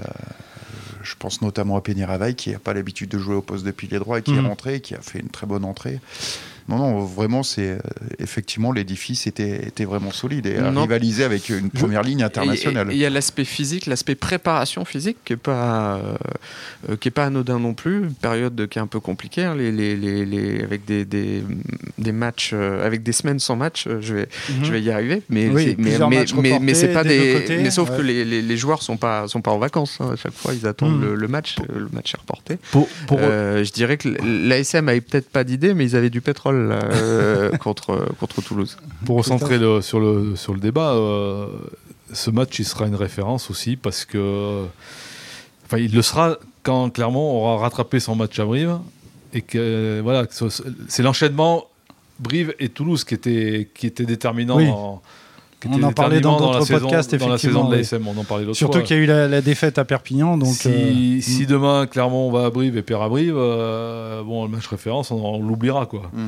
je 1.01 1.15
pense 1.17 1.41
notamment 1.41 1.75
à 1.75 1.81
Penny 1.81 2.03
Ravaille 2.03 2.35
qui 2.35 2.51
n'a 2.51 2.59
pas 2.59 2.75
l'habitude 2.75 3.09
de 3.09 3.17
jouer 3.17 3.33
au 3.33 3.41
poste 3.41 3.65
de 3.65 3.71
pilier 3.71 3.97
droit 3.97 4.19
et 4.19 4.21
qui 4.21 4.33
est 4.33 4.41
mhm. 4.41 4.47
rentré, 4.47 4.79
qui 4.79 4.93
a 4.93 5.01
fait 5.01 5.19
une 5.19 5.29
très 5.29 5.47
bonne 5.47 5.65
entrée. 5.65 5.99
Non, 6.69 6.77
non, 6.77 6.99
vraiment, 6.99 7.43
c'est 7.43 7.69
euh, 7.69 7.77
effectivement 8.19 8.73
l'édifice 8.73 9.25
était, 9.25 9.67
était 9.67 9.85
vraiment 9.85 10.11
solide 10.11 10.47
et 10.47 10.59
rivalisé 10.59 11.23
avec 11.23 11.47
une 11.47 11.69
première 11.69 12.03
ligne 12.03 12.23
internationale. 12.23 12.89
Il 12.91 12.97
y 12.97 13.05
a 13.05 13.09
l'aspect 13.09 13.45
physique, 13.45 13.85
l'aspect 13.85 14.15
préparation 14.15 14.83
physique 14.83 15.17
qui 15.23 15.33
est 15.33 15.37
pas 15.37 16.01
euh, 16.89 16.97
qui 16.97 17.07
est 17.07 17.11
pas 17.11 17.25
anodin 17.25 17.59
non 17.59 17.73
plus. 17.73 17.99
Une 17.99 18.13
période 18.13 18.67
qui 18.67 18.79
est 18.79 18.81
un 18.81 18.87
peu 18.87 18.99
compliquée, 18.99 19.45
hein, 19.45 19.55
les, 19.55 19.71
les, 19.71 19.95
les, 19.95 20.61
avec 20.61 20.83
des, 20.83 21.05
des, 21.05 21.41
des, 21.97 22.11
matchs, 22.11 22.51
euh, 22.53 22.85
avec 22.85 23.01
des 23.01 23.13
semaines 23.13 23.39
sans 23.39 23.55
match. 23.55 23.87
je 24.01 24.13
vais 24.13 24.27
mhm. 24.49 24.65
je 24.65 24.71
vais 24.71 24.81
y 24.81 24.91
arriver, 24.91 25.21
mais 25.29 25.47
mais 25.47 25.75
mais, 25.77 26.59
mais, 26.59 26.73
c'est 26.73 26.91
pas 26.91 27.05
des, 27.05 27.45
mais 27.61 27.71
sauf 27.71 27.95
que 27.95 28.01
les, 28.01 28.25
les, 28.25 28.57
joueurs 28.57 28.81
sont 28.81 28.97
pas 28.97 29.29
sont 29.29 29.41
pas 29.41 29.51
en 29.51 29.57
vacances. 29.57 29.99
Hein. 30.01 30.11
À 30.13 30.15
chaque 30.17 30.33
fois, 30.33 30.53
ils 30.53 30.67
attendent 30.67 30.99
mhm. 30.99 31.13
le, 31.13 31.27
match. 31.29 31.55
Le 31.73 31.87
match 31.93 32.13
est 32.13 32.19
reporté. 32.19 32.57
Pour, 32.71 32.89
je 33.09 33.71
dirais 33.71 33.95
que 33.95 34.09
l'ASM 34.09 34.89
avait 34.89 34.99
peut-être 34.99 35.29
pas 35.29 35.45
d'idée, 35.45 35.73
mais 35.73 35.85
ils 35.85 35.95
avaient 35.95 36.09
du 36.09 36.19
pétrole 36.19 36.56
euh, 36.57 37.51
contre, 37.57 38.13
contre 38.19 38.41
Toulouse. 38.41 38.77
Pour 39.05 39.17
recentrer 39.17 39.57
sur, 39.81 39.99
le, 39.99 40.35
sur 40.35 40.53
le 40.53 40.59
débat, 40.59 40.93
euh, 40.93 41.47
ce 42.13 42.29
match 42.29 42.59
il 42.59 42.65
sera 42.65 42.87
une 42.87 42.95
référence 42.95 43.49
aussi 43.49 43.75
parce 43.75 44.05
que. 44.05 44.65
Enfin, 45.65 45.79
il 45.79 45.93
le 45.93 46.01
sera 46.01 46.37
quand 46.63 46.89
clairement 46.89 47.33
on 47.33 47.43
aura 47.43 47.63
rattrapé 47.63 47.99
son 47.99 48.15
match 48.15 48.39
à 48.39 48.45
Brive 48.45 48.77
et 49.33 49.41
que 49.41 49.99
voilà, 50.01 50.25
c'est 50.87 51.03
l'enchaînement 51.03 51.65
Brive 52.19 52.55
et 52.59 52.69
Toulouse 52.69 53.03
qui 53.03 53.13
était, 53.13 53.69
qui 53.73 53.85
était 53.85 54.05
déterminant 54.05 55.01
on 55.65 55.83
en 55.83 55.91
parlait 55.91 56.21
dans 56.21 56.37
d'autres 56.37 56.67
podcasts, 56.67 57.13
effectivement. 57.13 57.63
Dans 57.63 57.71
la 57.71 57.83
saison 57.83 57.97
de 57.97 58.01
l'ASM, 58.03 58.07
on 58.07 58.17
en 58.17 58.23
parlait 58.23 58.53
Surtout 58.53 58.81
qu'il 58.81 58.97
y 58.97 58.99
a 58.99 59.03
eu 59.03 59.05
la, 59.05 59.41
défaite 59.41 59.77
à 59.77 59.85
Perpignan. 59.85 60.37
Donc, 60.37 60.53
si, 60.53 60.69
euh, 60.69 61.21
si 61.21 61.43
mm. 61.43 61.45
demain, 61.45 61.87
clairement, 61.87 62.27
on 62.27 62.31
va 62.31 62.45
à 62.45 62.49
Brive 62.49 62.77
et 62.77 62.81
perd 62.83 63.01
à 63.03 63.09
Brive, 63.09 63.35
euh, 63.35 64.23
bon, 64.23 64.45
le 64.45 64.51
match 64.51 64.67
référence, 64.67 65.11
on, 65.11 65.41
l'oubliera. 65.41 65.85
quoi. 65.85 66.11
Mm. 66.13 66.27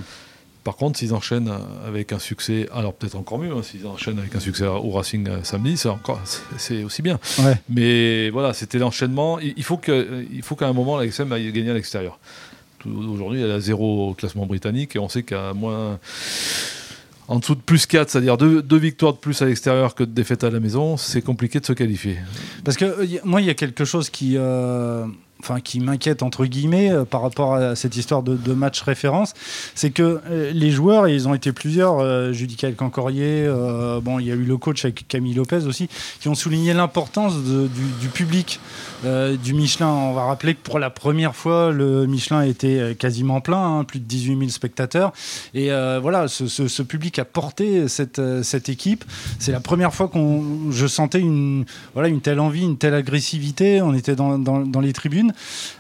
par 0.64 0.76
contre, 0.76 0.98
s'ils 1.00 1.14
enchaînent 1.14 1.52
avec 1.88 2.12
un 2.12 2.20
succès, 2.20 2.68
alors 2.74 2.94
peut-être 2.94 3.16
encore 3.16 3.38
mieux, 3.38 3.52
hein, 3.52 3.62
s'ils 3.62 3.86
enchaînent 3.86 4.20
avec 4.20 4.36
un 4.36 4.40
succès 4.40 4.66
au 4.66 4.90
Racing 4.90 5.28
euh, 5.28 5.44
samedi, 5.44 5.78
c'est 5.78 5.90
encore, 5.90 6.20
c'est 6.58 6.84
aussi 6.84 7.02
bien. 7.02 7.20
Ouais. 7.40 7.56
Mais 7.70 8.30
voilà, 8.32 8.54
c'était 8.54 8.80
l'enchaînement. 8.80 9.40
Il 9.40 9.54
il 9.58 9.64
faut 9.64 9.78
que, 9.78 10.26
il 10.32 10.42
faut 10.42 10.56
qu'à 10.56 10.68
un 10.68 10.74
moment 10.74 10.98
l'AXM 10.98 11.32
aille 11.32 11.52
gagner 11.52 11.72
à 11.72 11.74
l'extérieur. 11.76 12.20
Tout- 12.80 12.90
Aujourd'hui, 13.14 13.42
elle 13.42 13.52
a 13.52 13.60
zéro 13.60 14.10
au 14.10 14.14
classement 14.14 14.46
britannique 14.46 14.96
et 14.96 15.00
on 15.00 15.10
sait 15.10 15.24
qu'à 15.24 15.54
moins 15.54 16.00
en 17.30 17.38
dessous 17.38 17.54
de 17.54 17.62
plus 17.62 17.86
4, 17.86 18.10
c'est-à-dire 18.10 18.38
deux, 18.38 18.78
victoires 18.78 19.14
de 19.14 19.20
plus 19.20 19.40
à 19.44 19.46
l'extérieur 19.46 19.94
que 19.94 20.04
de 20.04 20.12
défaites 20.12 20.44
à 20.44 20.50
la 20.50 20.60
maison, 20.60 20.98
c'est 20.98 21.22
compliqué 21.22 21.60
de 21.60 21.66
se 21.66 21.74
qualifier. 21.74 22.18
Parce 22.66 22.76
que 22.76 22.86
euh, 22.86 23.06
moi, 23.24 23.40
il 23.40 23.46
y 23.46 23.52
a 23.52 23.54
quelque 23.54 23.86
chose 23.86 24.10
qui, 24.10 24.34
euh, 24.36 25.06
enfin, 25.42 25.60
qui 25.60 25.80
m'inquiète 25.80 26.24
entre 26.24 26.46
guillemets 26.46 26.92
euh, 26.92 27.06
par 27.06 27.22
rapport 27.22 27.56
à 27.56 27.76
cette 27.76 27.96
histoire 27.96 28.24
de, 28.24 28.54
match 28.54 28.82
référence, 28.82 29.34
c'est 29.76 29.92
que 29.92 30.20
euh, 30.30 30.52
les 30.54 30.72
joueurs, 30.72 31.08
et 31.08 31.14
ils 31.14 31.28
ont 31.28 31.34
été 31.34 31.52
plusieurs, 31.52 32.00
euh, 32.00 32.34
Judicael 32.34 32.76
Cancorier, 32.76 33.46
euh, 33.46 34.02
bon, 34.02 34.20
il 34.20 34.28
y 34.28 34.32
a 34.32 34.36
eu 34.36 34.44
le 34.44 34.58
coach 34.58 34.84
avec 34.86 35.08
Camille 35.08 35.34
Lopez 35.34 35.66
aussi, 35.66 35.88
qui 36.20 36.28
ont 36.28 36.36
souligné 36.36 36.74
l'importance 36.74 37.36
du, 37.38 38.10
public 38.10 38.60
du 39.04 39.54
Michelin. 39.54 39.88
On 39.88 40.14
va 40.14 40.26
rappeler 40.26 40.56
que 40.56 40.62
pour 40.62 40.80
la 40.80 40.90
première 40.90 41.36
fois, 41.36 41.72
le 41.72 42.06
Michelin 42.06 42.42
était 42.42 42.96
quasiment 42.98 43.40
plein, 43.40 43.80
hein, 43.80 43.84
plus 43.84 44.00
de 44.00 44.06
18 44.06 44.38
000 44.38 44.50
spectateurs, 44.50 45.14
et 45.54 45.70
voilà, 46.02 46.28
ce, 46.28 46.82
public 46.82 47.20
a 47.20 47.26
porté 47.26 47.88
cette, 47.88 48.70
équipe. 48.70 49.06
C'est 49.38 49.52
la 49.52 49.60
première 49.60 49.94
fois 49.94 50.08
qu'on, 50.08 50.72
je 50.72 50.88
sentais 50.88 51.20
une, 51.20 51.66
voilà, 51.94 52.10
une 52.10 52.22
telle 52.22 52.40
envie, 52.40 52.64
une 52.64 52.78
telle 52.78 52.94
agressivité. 52.94 53.82
On 53.82 53.94
était 53.94 54.16
dans 54.16 54.82
les 54.82 54.94
tribunes. 54.94 55.29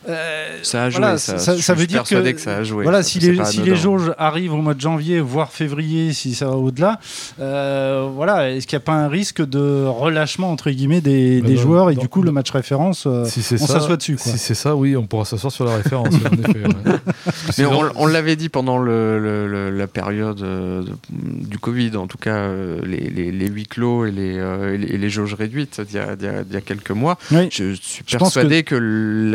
Euh, 0.07 0.57
Ça 0.63 0.83
a 0.85 0.89
joué, 0.89 0.99
voilà, 0.99 1.17
ça, 1.17 1.37
ça- 1.37 1.55
je 1.55 1.61
ça 1.61 1.73
suis 1.73 1.81
veut 1.81 1.87
dire 1.87 1.99
persuadé 1.99 2.31
que- 2.31 2.37
que 2.37 2.41
ça 2.43 2.57
a 2.57 2.63
joué. 2.63 2.83
voilà, 2.83 3.03
si 3.03 3.19
les, 3.19 3.43
si 3.45 3.75
jauges 3.75 4.11
arrivent 4.17 4.53
au 4.53 4.57
mois 4.61 4.73
de 4.73 4.81
janvier, 4.81 5.19
voire 5.19 5.51
février, 5.51 6.13
si 6.13 6.33
ça 6.33 6.47
va 6.47 6.55
au-delà, 6.57 6.99
euh, 7.39 8.07
voilà, 8.13 8.51
est-ce 8.51 8.67
qu'il 8.67 8.77
n'y 8.77 8.83
a 8.83 8.85
pas 8.85 8.93
un 8.93 9.07
risque 9.07 9.45
de 9.45 9.85
relâchement 9.85 10.51
entre 10.51 10.69
guillemets 10.71 11.01
des, 11.01 11.41
Bah, 11.41 11.47
des 11.47 11.57
joueurs 11.57 11.89
et 11.91 11.95
dans- 11.95 12.01
du 12.01 12.07
coup 12.09 12.21
le 12.21 12.31
match 12.31 12.51
référence, 12.51 13.05
euh, 13.07 13.25
si 13.25 13.41
on 13.59 13.67
s'assoit 13.67 13.97
dessus, 13.97 14.15
quoi. 14.15 14.31
Si 14.31 14.37
c'est 14.37 14.53
ça, 14.55 14.75
oui, 14.75 14.95
on 14.95 15.05
pourra 15.05 15.25
s'asseoir 15.25 15.51
sur 15.51 15.65
la 15.65 15.75
référence. 15.75 16.07
en 16.13 16.49
effet, 16.49 16.59
ouais. 16.65 16.69
Parce 17.25 17.57
que 17.57 17.61
Mais 17.61 17.67
sinon- 17.67 17.89
on, 17.95 18.03
on 18.03 18.07
l'avait 18.07 18.35
dit 18.35 18.49
pendant 18.49 18.77
le, 18.77 19.19
le- 19.19 19.47
le- 19.47 19.69
la 19.77 19.87
période 19.87 20.41
euh, 20.41 20.83
du 21.11 21.59
Covid, 21.59 21.95
en 21.97 22.07
tout 22.07 22.17
cas 22.17 22.49
les, 22.83 23.09
les, 23.09 23.31
les 23.31 23.47
huis 23.47 23.65
clos 23.67 24.05
et 24.05 24.11
les, 24.11 24.37
euh, 24.37 24.73
et 24.73 24.77
les, 24.77 24.87
et 24.87 24.97
les 24.97 25.09
jauges 25.09 25.33
réduites 25.33 25.81
d'il 25.81 25.95
y, 25.95 25.99
a- 25.99 26.15
d'il 26.15 26.25
y 26.25 26.29
a- 26.29 26.43
d'il 26.43 26.53
y 26.53 26.57
a 26.57 26.61
quelques 26.61 26.91
mois. 26.91 27.17
Oui. 27.31 27.49
Je 27.51 27.73
suis 27.73 28.03
persuadé 28.03 28.63
que, 28.63 28.75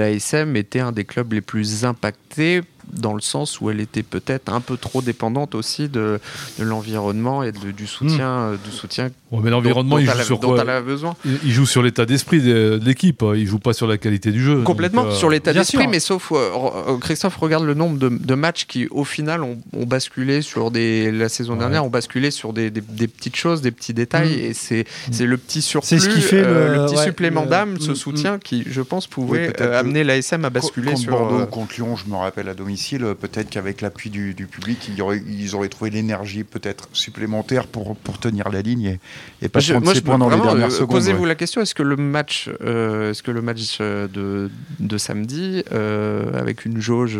l'ASM 0.05 0.57
était 0.57 0.81
un 0.81 0.93
des 0.93 1.05
clubs 1.05 1.33
les 1.33 1.41
plus 1.41 1.85
impactés 1.85 2.63
dans 2.93 3.15
le 3.15 3.21
sens 3.21 3.61
où 3.61 3.71
elle 3.71 3.81
était 3.81 4.03
peut-être 4.03 4.53
un 4.53 4.61
peu 4.61 4.77
trop 4.77 5.03
dépendante 5.03 5.55
aussi 5.55 5.89
de, 5.89 6.21
de 6.59 6.65
l'environnement 6.65 7.43
et 7.43 7.53
de- 7.53 7.71
du 7.71 7.87
soutien, 7.87 8.29
euh, 8.29 8.57
du 8.65 8.71
soutien 8.71 9.11
Ouais, 9.31 9.41
mais 9.43 9.51
l'environnement, 9.51 9.97
dont, 9.97 9.99
il 9.99 10.07
dont 10.07 10.13
joue 10.13 10.17
elle 10.17 10.21
a- 10.23 10.25
sur 10.25 10.39
dont 10.39 10.49
quoi 10.51 10.61
elle 10.63 10.71
a 10.71 10.81
besoin. 10.81 11.17
il, 11.25 11.51
joue 11.53 11.67
sur 11.67 11.83
l'état 11.83 12.07
d'esprit 12.07 12.41
de, 12.41 12.79
de 12.79 12.85
l'équipe. 12.85 13.23
hein. 13.23 13.33
Il 13.35 13.47
joue 13.47 13.59
pas 13.59 13.73
sur 13.73 13.87
la 13.87 13.99
qualité 13.99 14.31
du 14.31 14.43
jeu. 14.43 14.63
Complètement 14.63 15.05
Donc, 15.05 15.13
euh, 15.13 15.17
sur 15.17 15.29
l'état 15.31 15.53
d'esprit, 15.53 15.83
sûr. 15.83 15.91
mais 15.91 16.01
sauf 16.01 16.31
euh, 16.33 16.99
Christophe 17.01 17.37
regarde 17.37 17.65
le 17.65 17.75
nombre 17.75 17.99
de, 17.99 18.09
de 18.09 18.35
matchs 18.35 18.67
qui, 18.67 18.87
au 18.91 19.05
final, 19.05 19.43
ont, 19.43 19.59
ont 19.77 19.87
basculé 19.87 20.41
sur 20.43 20.71
des 20.71 21.11
la 21.11 21.29
saison 21.29 21.55
Ouais. 21.55 21.59
dernière, 21.59 21.85
ont 21.85 21.91
basculé 21.91 22.31
sur 22.31 22.53
des, 22.53 22.71
des- 22.71 22.81
des 22.81 23.09
petites 23.09 23.37
choses, 23.37 23.61
des 23.61 23.71
petits 23.71 23.95
détails, 23.95 24.37
Mm. 24.37 24.41
et 24.51 24.55
c'est 24.55 24.85
c'est 25.11 25.27
le 25.27 25.37
petit 25.37 25.63
surplus, 25.63 25.89
C'est 25.89 25.99
ce 25.99 26.09
qui 26.09 26.21
fait 26.21 26.43
euh, 26.45 26.77
le- 26.77 26.87
petit 26.87 26.97
ouais, 26.97 27.05
supplément 27.05 27.43
le- 27.43 27.49
d'âme, 27.51 27.81
ce 27.81 27.91
Mm, 27.93 27.95
soutien 27.97 28.39
qui, 28.39 28.65
je 28.69 28.81
pense, 28.83 29.07
pouvait 29.07 29.53
euh, 29.61 29.79
amener 29.81 30.05
l'ASM 30.05 30.45
à 30.45 30.51
basculer 30.51 30.91
contre 30.93 31.01
sur. 31.01 31.11
Bordeaux 31.11 31.41
euh, 31.41 31.47
contre 31.47 31.75
Lyon, 31.77 31.97
je 31.97 32.11
me 32.11 32.17
rappelle 32.17 32.49
à 32.49 32.55
domicile, 32.75 33.05
euh, 33.05 33.15
peut-être 33.15 33.51
qu'avec 33.51 33.81
l'appui 33.83 34.11
du, 34.11 34.35
du 34.35 34.47
public, 34.47 34.79
il 34.89 34.95
y 34.97 35.03
aurait- 35.03 35.23
ils 35.29 35.55
auraient 35.55 35.69
trouvé 35.69 35.91
l'énergie 35.91 36.43
peut-être 36.45 36.89
supplémentaire 36.93 37.67
pour, 37.69 37.95
pour 37.97 38.19
tenir 38.19 38.49
la 38.51 38.63
ligne 38.63 38.85
et, 38.85 39.01
et 39.43 39.49
pas 39.49 39.61
prendre 39.61 39.93
ses 39.93 40.01
points 40.01 40.19
dans 40.19 40.29
les 40.29 40.41
dernières 40.41 40.67
euh, 40.67 40.71
secondes. 40.71 40.91
Posez-vous 40.91 41.23
ouais. 41.23 41.29
la 41.29 41.35
question 41.37 41.61
est-ce 41.61 41.75
que 41.75 41.85
le 41.85 41.97
match, 41.97 42.51
euh, 42.63 43.11
est-ce 43.13 43.23
que 43.23 43.31
le 43.31 43.43
match 43.43 43.79
euh, 43.81 44.09
de, 44.09 44.51
de 44.81 44.99
samedi, 44.99 45.63
euh, 45.73 46.39
avec 46.39 46.65
une 46.65 46.81
jauge 46.81 47.17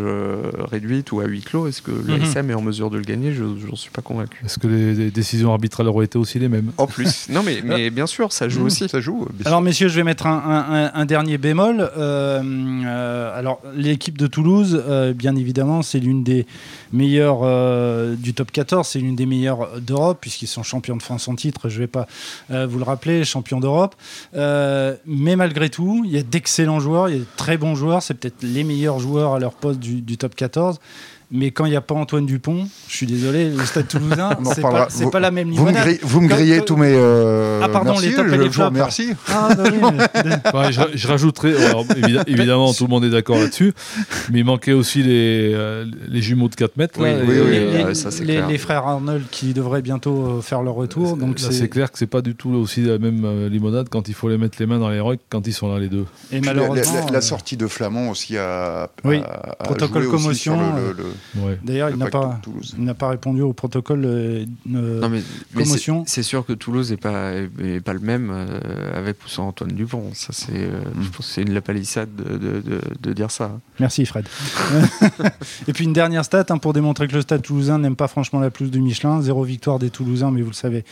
réduite 0.71 1.11
ou 1.13 1.21
à 1.21 1.25
huis 1.25 1.41
clos, 1.41 1.67
est-ce 1.67 1.81
que 1.81 1.91
Mhm. 1.91 2.17
l'ASM 2.19 2.49
est 2.49 2.53
en 2.53 2.61
mesure 2.61 2.89
de 2.89 2.97
le 2.97 3.03
gagner? 3.03 3.31
Je 3.33 3.43
n'en 3.43 3.75
suis 3.75 3.91
pas 3.91 4.01
convaincu. 4.01 4.43
Est-ce 4.45 4.59
que 4.59 4.67
les, 4.67 4.93
les 4.93 5.11
décisions 5.11 5.51
arbitrales 5.51 5.87
auraient 5.87 6.05
été 6.05 6.17
aussi 6.17 6.37
les 6.39 6.49
mêmes? 6.49 6.71
En 6.77 6.87
plus. 6.87 7.27
non, 7.29 7.43
mais, 7.43 7.61
mais 7.63 7.89
bien 7.89 8.07
sûr, 8.07 8.33
ça 8.33 8.49
joue 8.49 8.63
Mmh, 8.63 8.65
aussi. 8.65 8.89
Ça 8.89 8.99
joue. 8.99 9.27
Alors 9.45 9.61
messieurs, 9.61 9.87
je 9.87 9.95
vais 9.95 10.03
mettre 10.03 10.27
un, 10.27 10.33
un- 10.37 10.85
un- 10.85 10.91
un 10.93 11.05
dernier 11.05 11.37
bémol. 11.37 11.89
Euh, 11.97 12.41
euh, 12.85 13.37
alors 13.39 13.61
l'équipe 13.75 14.17
de 14.17 14.27
Toulouse, 14.27 14.81
euh, 14.87 15.13
bien 15.13 15.35
évidemment, 15.35 15.44
c'est 15.81 15.99
l'une 15.99 16.23
des 16.23 16.45
meilleures 16.91 17.41
euh, 17.43 18.15
du 18.15 18.33
top 18.33 18.51
14, 18.51 18.87
c'est 18.87 18.99
l'une 18.99 19.15
des 19.15 19.25
meilleures 19.25 19.81
d'Europe 19.81 20.17
puisqu'ils 20.21 20.47
sont 20.47 20.63
champions 20.63 20.95
de 20.95 21.01
France 21.01 21.27
en 21.27 21.35
titre. 21.35 21.69
Je 21.69 21.75
ne 21.75 21.79
vais 21.81 21.87
pas 21.87 22.07
euh, 22.51 22.67
vous 22.67 22.77
le 22.77 22.83
rappeler, 22.83 23.23
champions 23.23 23.59
d'Europe. 23.59 23.95
Euh, 24.35 24.95
mais 25.05 25.35
malgré 25.35 25.69
tout, 25.69 26.03
il 26.05 26.11
y 26.11 26.17
a 26.17 26.23
d'excellents 26.23 26.79
joueurs, 26.79 27.09
il 27.09 27.13
y 27.13 27.17
a 27.17 27.19
de 27.19 27.25
très 27.37 27.57
bons 27.57 27.75
joueurs. 27.75 28.01
C'est 28.01 28.13
peut-être 28.13 28.43
les 28.43 28.63
meilleurs 28.63 28.99
joueurs 28.99 29.33
à 29.33 29.39
leur 29.39 29.53
poste 29.53 29.79
du 29.79 30.17
top 30.17 30.35
14. 30.35 30.79
Mais 31.31 31.51
quand 31.51 31.65
il 31.65 31.71
n'y 31.71 31.75
a 31.75 31.81
pas 31.81 31.95
Antoine 31.95 32.25
Dupont, 32.25 32.67
je 32.87 32.95
suis 32.95 33.05
désolé, 33.07 33.49
le 33.49 33.65
Stade 33.65 33.87
Toulousain, 33.87 34.29
c'est 34.53 34.61
pas, 34.61 34.87
pas 35.11 35.19
la 35.19 35.31
même 35.31 35.47
Vous 35.49 35.53
me 35.65 35.69
limonade. 35.69 35.83
grillez, 35.83 35.99
vous 36.03 36.21
me 36.21 36.27
grillez 36.27 36.61
tous 36.63 36.75
mes. 36.77 36.93
euh, 36.93 37.61
Ah, 37.63 37.69
pardon, 37.69 37.91
merci, 37.91 38.09
les 38.09 38.13
tops 38.15 38.27
et 38.27 38.35
je, 38.35 38.41
les 38.41 38.49
flops. 38.51 38.67
remercie. 38.67 39.09
Ah, 39.29 39.49
bah 39.55 39.63
oui, 39.65 39.79
mais- 39.81 40.53
Ouais, 40.59 40.71
je, 40.71 40.81
je 40.93 41.07
alors, 41.07 41.85
évi- 41.85 42.23
évidemment, 42.27 42.73
tout 42.73 42.83
le 42.85 42.89
monde 42.89 43.05
est 43.05 43.09
d'accord 43.09 43.37
là-dessus, 43.37 43.73
mais 44.31 44.39
il 44.39 44.45
manquait 44.45 44.73
aussi 44.73 45.01
les, 45.03 45.51
euh, 45.53 45.85
les 46.09 46.21
jumeaux 46.21 46.47
de 46.49 46.55
4 46.55 46.77
mètres. 46.77 46.99
Oui, 46.99 47.09
là, 47.09 47.17
oui, 47.25 47.35
et- 47.35 47.41
oui, 47.41 47.49
les, 47.51 47.83
les- 47.85 47.95
ça, 47.95 48.11
c'est 48.11 48.23
les- 48.23 48.35
clair. 48.35 48.47
les 48.47 48.57
frères 48.57 48.85
Arnold 48.85 49.23
qui 49.31 49.53
devraient 49.53 49.81
bientôt 49.81 50.37
euh, 50.37 50.41
faire 50.41 50.61
leur 50.61 50.75
retour. 50.75 51.17
Donc 51.17 51.39
c'est 51.39 51.69
clair 51.69 51.91
que 51.91 51.97
c'est 51.97 52.05
pas 52.07 52.21
du 52.21 52.35
tout 52.35 52.51
aussi 52.51 52.81
la 52.81 52.97
même 52.99 53.47
limonade 53.49 53.87
quand 53.89 54.07
il 54.07 54.13
faut 54.13 54.29
les 54.29 54.37
mettre 54.37 54.57
les 54.59 54.65
mains 54.65 54.79
dans 54.79 54.89
les 54.89 54.99
rucks 54.99 55.21
quand 55.29 55.45
ils 55.47 55.53
sont 55.53 55.71
là 55.73 55.79
les 55.79 55.89
deux. 55.89 56.05
et 56.31 56.39
la- 56.39 56.53
malheureusement. 56.53 57.05
la, 57.07 57.11
la 57.13 57.21
sortie 57.21 57.57
de 57.57 57.67
Flamand 57.67 58.09
aussi 58.09 58.37
a, 58.37 58.89
Oui, 59.03 59.17
a- 59.25 59.53
a 59.59 59.63
protocole 59.63 60.03
joué 60.03 60.13
aussi 60.13 60.23
commotion, 60.23 60.55
sur 60.57 60.75
le- 60.75 60.87
le- 60.87 60.93
le- 61.03 61.14
Ouais. 61.37 61.59
D'ailleurs, 61.63 61.89
le 61.89 61.95
il 61.95 61.99
n'a 61.99 62.07
pas, 62.09 62.39
il 62.77 62.83
n'a 62.83 62.93
pas 62.93 63.09
répondu 63.09 63.41
au 63.41 63.53
protocole. 63.53 64.03
euh, 64.05 64.45
euh, 64.73 64.99
Non, 65.01 65.09
mais, 65.09 65.21
c'est- 65.21 65.63
commotion. 65.63 66.03
c'est 66.07 66.23
sûr 66.23 66.45
que 66.45 66.53
Toulouse 66.53 66.91
n'est 66.91 66.97
pas, 66.97 67.33
est 67.33 67.81
pas 67.83 67.93
le 67.93 67.99
même 67.99 68.29
euh, 68.31 68.97
avec 68.97 69.17
ou 69.25 69.27
sans 69.27 69.47
Antoine 69.47 69.71
Dupont. 69.71 70.11
Ça, 70.13 70.29
c'est, 70.31 70.51
euh, 70.55 70.79
Mm. 70.95 71.01
Je 71.03 71.09
pense 71.09 71.27
que 71.27 71.33
c'est 71.33 71.41
une 71.41 71.53
lapalissade 71.53 72.09
de, 72.15 72.37
de, 72.37 72.61
de, 72.61 72.81
de 73.01 73.13
dire 73.13 73.31
ça. 73.31 73.51
Merci 73.79 74.05
Fred. 74.05 74.27
et 75.67 75.73
puis 75.73 75.83
une 75.85 75.93
dernière 75.93 76.23
stat 76.25 76.45
hein, 76.49 76.57
pour 76.57 76.73
démontrer 76.73 77.07
que 77.07 77.15
le 77.15 77.21
Stade 77.21 77.41
Toulousain 77.41 77.79
n'aime 77.79 77.95
pas 77.95 78.07
franchement 78.07 78.39
la 78.39 78.49
pelouse 78.51 78.71
du 78.71 78.81
Michelin. 78.81 79.21
Zéro 79.21 79.43
victoire 79.43 79.79
des 79.79 79.89
Toulousains, 79.89 80.31
mais 80.31 80.41
vous 80.41 80.49
le 80.49 80.53
savez, 80.55 80.85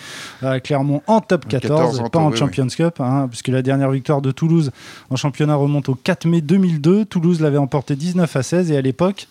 Clermont 0.63 1.01
en 1.07 1.21
top 1.21 1.47
14, 1.47 1.69
14 1.97 1.99
en 1.99 2.09
pas 2.09 2.19
en 2.19 2.31
oui, 2.31 2.37
Champions 2.37 2.67
Cup, 2.67 2.99
hein, 2.99 3.27
puisque 3.29 3.47
la 3.49 3.61
dernière 3.61 3.91
victoire 3.91 4.21
de 4.21 4.31
Toulouse 4.31 4.71
en 5.09 5.15
championnat 5.15 5.55
remonte 5.55 5.89
au 5.89 5.95
4 5.95 6.25
mai 6.27 6.41
2002. 6.41 7.05
Toulouse 7.05 7.39
l'avait 7.41 7.57
emporté 7.57 7.95
19 7.95 8.35
à 8.35 8.43
16 8.43 8.71
et 8.71 8.77
à 8.77 8.81
l'époque. 8.81 9.27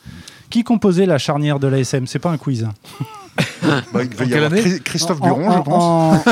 Qui 0.52 0.64
composait 0.64 1.06
la 1.06 1.16
charnière 1.18 1.58
de 1.58 1.66
l'ASM? 1.66 2.06
C'est 2.06 2.18
pas 2.18 2.30
un 2.30 2.36
quiz. 2.36 2.64
hein. 2.64 2.72
Bah, 3.94 4.02
il 4.02 4.14
va 4.14 4.24
y 4.26 4.34
avoir 4.34 4.52
Christophe 4.84 5.20
Buron, 5.20 5.48
en- 5.48 5.56
je 5.56 5.62
pense. 5.62 6.26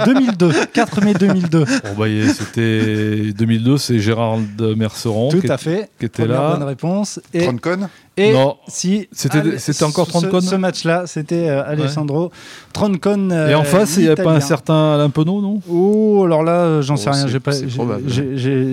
En 0.00 0.04
2002, 0.06 0.52
4 0.72 1.04
mai 1.04 1.14
2002. 1.14 1.64
Bon, 1.64 1.68
bah, 1.96 2.06
c'était 2.34 3.32
2002, 3.32 3.78
c'est 3.78 4.00
Gérard 4.00 4.38
de 4.58 4.74
Merceron 4.74 5.28
Tout 5.28 5.40
qui, 5.40 5.50
à 5.50 5.56
fait. 5.58 5.90
qui 6.00 6.06
était 6.06 6.24
Première 6.24 6.42
là. 6.42 6.50
bonne 6.56 6.64
réponse. 6.64 7.20
Et, 7.32 7.44
Troncon 7.44 7.88
et 8.16 8.32
Non. 8.32 8.56
si 8.68 9.08
C'était- 9.12 9.58
c'était 9.58 9.84
encore 9.84 10.06
ce- 10.06 10.12
Troncon 10.12 10.40
Ce, 10.42 10.54
match-là, 10.54 11.04
c'était 11.06 11.48
euh, 11.48 11.62
Alessandro 11.66 12.30
Troncon. 12.72 13.30
Et 13.30 13.54
en 13.54 13.60
euh, 13.62 13.64
face, 13.64 13.96
il 13.96 14.04
n'y 14.04 14.08
a 14.10 14.16
pas 14.16 14.32
un 14.32 14.40
certain 14.40 14.94
Alain 14.94 15.08
Penaud, 15.10 15.40
non? 15.40 15.60
Oh, 15.70 16.22
alors 16.24 16.42
là, 16.42 16.52
euh, 16.52 16.82
j'en 16.82 16.94
Oh, 16.94 16.96
sais 16.98 17.10
rien. 17.10 17.22
c'est- 17.22 17.28
J'ai 17.28 17.40
pas, 17.40 17.52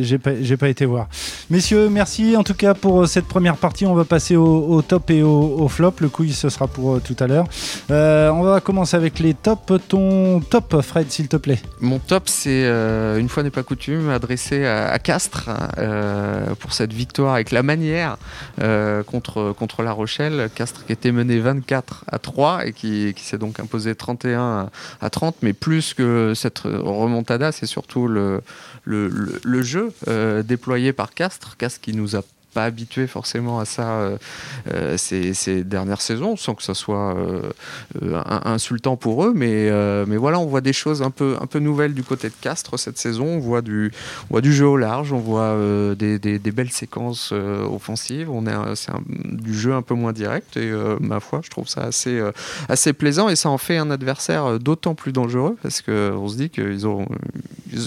j'ai- 0.03 0.17
pas, 0.17 0.57
pas 0.57 0.67
été 0.69 0.85
voir. 0.85 1.07
Messieurs, 1.49 1.89
merci 1.89 2.35
en 2.35 2.43
tout 2.43 2.53
cas 2.53 2.73
pour 2.73 3.01
euh, 3.01 3.05
cette 3.05 3.25
première 3.25 3.55
partie. 3.55 3.85
On 3.85 3.93
va 3.95 4.03
passer 4.05 4.35
au, 4.35 4.65
au 4.69 4.81
top 4.81 5.09
et 5.11 5.23
au, 5.23 5.57
au 5.59 5.67
flop. 5.69 5.93
Le 5.99 6.09
quiz, 6.09 6.35
ce 6.37 6.49
sera 6.49 6.67
pour 6.67 6.95
euh, 6.95 7.01
tout 7.03 7.15
à 7.19 7.27
l'heure. 7.27 7.45
Euh, 7.91 8.29
on 8.31 8.41
va 8.43 8.59
commencer 8.59 8.97
avec 8.97 9.19
les 9.19 9.33
tops. 9.33 9.73
Ton 9.87 10.41
top, 10.41 10.81
Fred, 10.81 11.09
s'il 11.11 11.27
te 11.27 11.37
plaît. 11.37 11.59
Mon 11.79 11.99
top, 11.99 12.23
c'est 12.27 12.63
euh, 12.65 13.17
une 13.17 13.29
fois 13.29 13.43
n'est 13.43 13.49
pas 13.51 13.63
coutume, 13.63 14.09
adressé 14.09 14.65
à, 14.65 14.89
à 14.91 14.99
Castres 14.99 15.49
euh, 15.77 16.47
pour 16.59 16.73
cette 16.73 16.91
victoire 16.93 17.33
avec 17.35 17.51
la 17.51 17.63
manière 17.63 18.17
euh, 18.61 19.03
contre, 19.57 19.83
La 19.83 19.91
Rochelle. 19.91 20.49
Castres 20.55 20.85
qui 20.85 20.91
était 20.93 21.11
mené 21.11 21.39
24 21.39 22.05
à 22.07 22.19
3 22.19 22.65
et 22.65 22.73
qui, 22.73 23.13
qui 23.15 23.23
s'est 23.23 23.37
donc 23.37 23.59
imposé 23.59 23.95
31 23.95 24.69
à 25.01 25.09
30. 25.09 25.37
Mais 25.41 25.53
plus 25.53 25.93
que 25.93 26.33
cette 26.35 26.59
remontada, 26.59 27.51
c'est 27.51 27.65
surtout 27.65 28.07
le, 28.07 28.41
le, 28.83 29.07
le- 29.07 29.39
le 29.43 29.61
jeu 29.61 29.91
euh, 30.07 30.43
déployé 30.43 30.93
par 30.93 31.13
Castres. 31.13 31.57
Castres 31.57 31.81
qui 31.81 31.93
nous 31.93 32.15
a 32.15 32.21
pas 32.53 32.65
habitués 32.65 33.07
forcément 33.07 33.59
à 33.59 33.65
ça 33.65 34.09
ces, 34.97 35.33
ces, 35.33 35.63
dernières 35.63 36.01
saisons, 36.01 36.35
sans 36.35 36.55
que 36.55 36.63
ça 36.63 36.73
soit 36.73 37.15
insultant 38.45 38.95
pour 38.97 39.25
eux. 39.25 39.33
Mais, 39.35 39.69
mais 40.07 40.17
voilà, 40.17 40.39
on 40.39 40.45
voit 40.45 40.61
des 40.61 40.73
choses 40.73 41.01
un 41.01 41.11
peu, 41.11 41.37
un 41.41 41.45
peu 41.45 41.59
nouvelles 41.59 41.93
du 41.93 42.03
côté 42.03 42.29
de 42.29 42.33
Castres 42.41 42.77
cette 42.79 42.97
saison. 42.97 43.25
On 43.25 43.39
voit 43.39 43.61
du, 43.61 43.91
on 44.25 44.35
voit 44.35 44.41
du 44.41 44.53
jeu 44.53 44.67
au 44.67 44.77
large, 44.77 45.13
on 45.13 45.19
voit 45.19 45.55
des, 45.95 46.19
des, 46.19 46.51
belles 46.51 46.71
séquences 46.71 47.31
offensives. 47.31 48.29
On 48.29 48.45
est, 48.45 48.75
c'est 48.75 48.91
du 49.05 49.53
jeu 49.53 49.73
un 49.73 49.81
peu 49.81 49.93
moins 49.93 50.13
direct 50.13 50.57
et 50.57 50.71
ma 50.99 51.19
foi, 51.19 51.41
je 51.43 51.49
trouve 51.49 51.67
ça 51.67 51.81
assez, 51.83 52.21
assez 52.67 52.93
plaisant 52.93 53.29
et 53.29 53.35
ça 53.35 53.49
en 53.49 53.57
fait 53.57 53.77
un 53.77 53.91
adversaire 53.91 54.59
d'autant 54.59 54.95
plus 54.95 55.11
dangereux 55.11 55.57
parce 55.61 55.81
qu'on 55.81 56.27
se 56.27 56.35
dit 56.35 56.49
qu'ils 56.49 56.87
ont, 56.87 57.05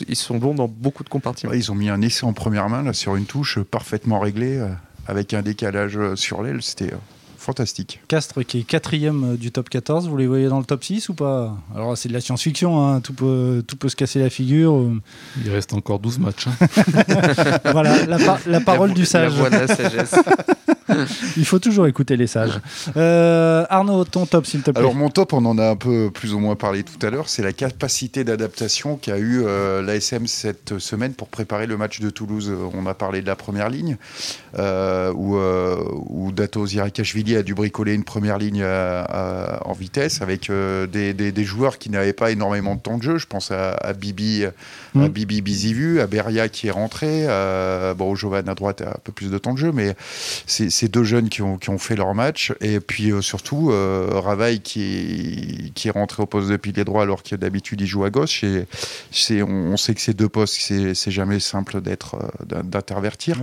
ils 0.09 0.17
sont 0.17 0.39
bons 0.39 0.55
dans 0.55 0.69
beaucoup 0.69 1.05
de 1.05 1.09
compartiments. 1.09 1.53
ils 1.53 1.71
ont 1.71 1.75
mis 1.75 1.89
un 1.89 2.01
essai 2.01 2.25
en 2.25 2.33
première 2.33 2.69
main 2.69 2.83
là, 2.83 2.93
sur 2.93 3.17
une 3.17 3.27
touche 3.27 3.59
parfaitement 3.61 4.19
réglée 4.19 4.59
euh, 4.59 4.62
avec 5.07 5.35
un 5.35 5.43
décalage 5.43 5.97
euh, 5.97 6.17
sur 6.17 6.43
l'aile. 6.43 6.63
C'était 6.63 6.93
euh, 6.93 6.99
fantastique. 7.43 8.01
Castres 8.09 8.45
qui 8.45 8.61
est 8.61 8.63
quatrième 8.63 9.37
du 9.37 9.51
top 9.51 9.69
14, 9.69 10.09
vous 10.09 10.17
les 10.17 10.27
voyez 10.27 10.49
dans 10.49 10.59
le 10.59 10.65
top 10.65 10.85
6 10.85 11.09
ou 11.09 11.15
pas? 11.15 11.57
Alors 11.75 11.97
c'est 11.97 12.09
de 12.09 12.15
la 12.15 12.21
science-fiction, 12.21 12.87
hein. 12.87 13.01
tout, 13.01 13.13
peut, 13.13 13.63
tout 13.67 13.77
peut 13.77 13.89
se 13.89 13.97
casser 13.97 14.21
la 14.21 14.31
figure. 14.31 14.89
Il 15.45 15.51
reste 15.51 15.73
encore 15.73 15.99
12 15.99 16.19
matchs. 16.19 16.47
Hein. 16.47 16.67
voilà, 17.73 18.07
la, 18.47 18.61
parole 18.61 18.95
du 18.95 19.05
sage. 19.05 19.33
La 19.39 19.67
sagesse. 19.67 20.15
Il 21.37 21.45
faut 21.45 21.59
toujours 21.59 21.87
écouter 21.87 22.17
les 22.17 22.27
sages. 22.27 22.61
Euh, 22.97 23.65
Arnaud, 23.69 24.05
ton 24.05 24.27
top, 24.27 24.47
s'il 24.47 24.63
te 24.63 24.71
plaît. 24.71 24.81
Alors, 24.81 24.95
mon 24.95 25.11
top, 25.11 25.33
on 25.33 25.45
en 25.45 25.59
a 25.59 25.69
un 25.71 25.77
peu 25.77 26.11
plus 26.11 26.35
ou 26.35 26.39
moins 26.39 26.57
parlé 26.57 26.83
tout 26.83 27.05
à 27.05 27.11
l'heure, 27.11 27.29
c'est 27.29 27.43
la 27.43 27.53
capacité 27.53 28.25
d'adaptation 28.25 28.97
qu'a 28.97 29.19
eu 29.19 29.43
euh, 29.45 29.83
l'ASM 29.83 30.27
cette 30.27 30.79
semaine 30.79 31.15
pour 31.15 31.29
préparer 31.29 31.67
le 31.67 31.77
match 31.77 32.01
de 32.01 32.11
Toulouse. 32.11 32.53
On 32.75 32.87
a 32.87 32.95
parlé 32.95 33.23
de 33.23 33.27
la 33.27 33.37
première 33.37 33.69
ligne, 33.69 33.97
euh, 34.59 35.13
où, 35.13 35.37
où, 36.33 36.35
Dato 36.35 36.67
Zirakashvili 36.67 37.37
a 37.37 37.43
dû 37.43 37.55
bricoler 37.55 37.95
une 37.95 38.05
première 38.05 38.39
ligne 38.39 38.65
en 38.65 39.73
vitesse 39.73 40.23
avec 40.23 40.51
des, 40.51 41.45
joueurs 41.45 41.79
qui 41.79 41.91
n'avaient 41.91 42.13
pas 42.13 42.31
énormément 42.31 42.75
de 42.75 42.81
temps 42.81 42.99
de 42.99 43.03
jeu. 43.03 43.19
Je 43.19 43.27
pense 43.27 43.51
à, 43.51 43.93
Bibi, 43.93 44.45
à 44.45 44.53
hmm. 44.95 45.09
Bibi 45.09 45.43
Bizivu, 45.43 46.01
à 46.01 46.07
Beria 46.07 46.49
qui 46.49 46.69
est 46.69 46.71
rentré, 46.71 47.27
bon, 47.97 48.15
Jovan 48.15 48.49
à 48.49 48.55
droite 48.55 48.81
a 48.81 48.91
un 48.91 49.01
peu 49.03 49.13
plus 49.13 49.31
de 49.31 49.39
temps 49.39 49.53
de 49.53 49.59
jeu, 49.59 49.73
mais 49.73 49.95
c'est 50.47 50.71
ces 50.71 50.89
deux 50.89 51.05
jeunes 51.05 51.29
qui 51.29 51.43
ont, 51.43 51.59
qui 51.59 51.71
ont, 51.71 51.79
fait 51.79 51.97
leur 51.97 52.15
match. 52.15 52.53
Et 52.61 52.81
puis 52.81 53.11
euh, 53.11 53.21
surtout, 53.21 53.71
euh, 53.71 54.09
Ravaille 54.13 54.61
qui, 54.61 55.73
qui 55.75 55.89
est 55.89 55.91
rentré 55.91 56.23
au 56.23 56.27
poste 56.27 56.49
de 56.49 56.57
pilier 56.57 56.85
droit 56.85 57.03
alors 57.03 57.23
que 57.23 57.35
d'habitude 57.35 57.81
il 57.81 57.87
joue 57.87 58.05
à 58.05 58.11
gauche. 58.11 58.45
Et 58.45 58.67
on, 59.43 59.73
on 59.73 59.77
sait 59.77 59.95
que 59.95 60.01
ces 60.01 60.15
deux 60.15 60.29
postes, 60.29 60.59
c'est 60.95 61.11
jamais 61.11 61.41
simple 61.41 61.81
d'être 61.81 62.17
euh, 62.17 62.63
d'intervertir. 62.63 63.39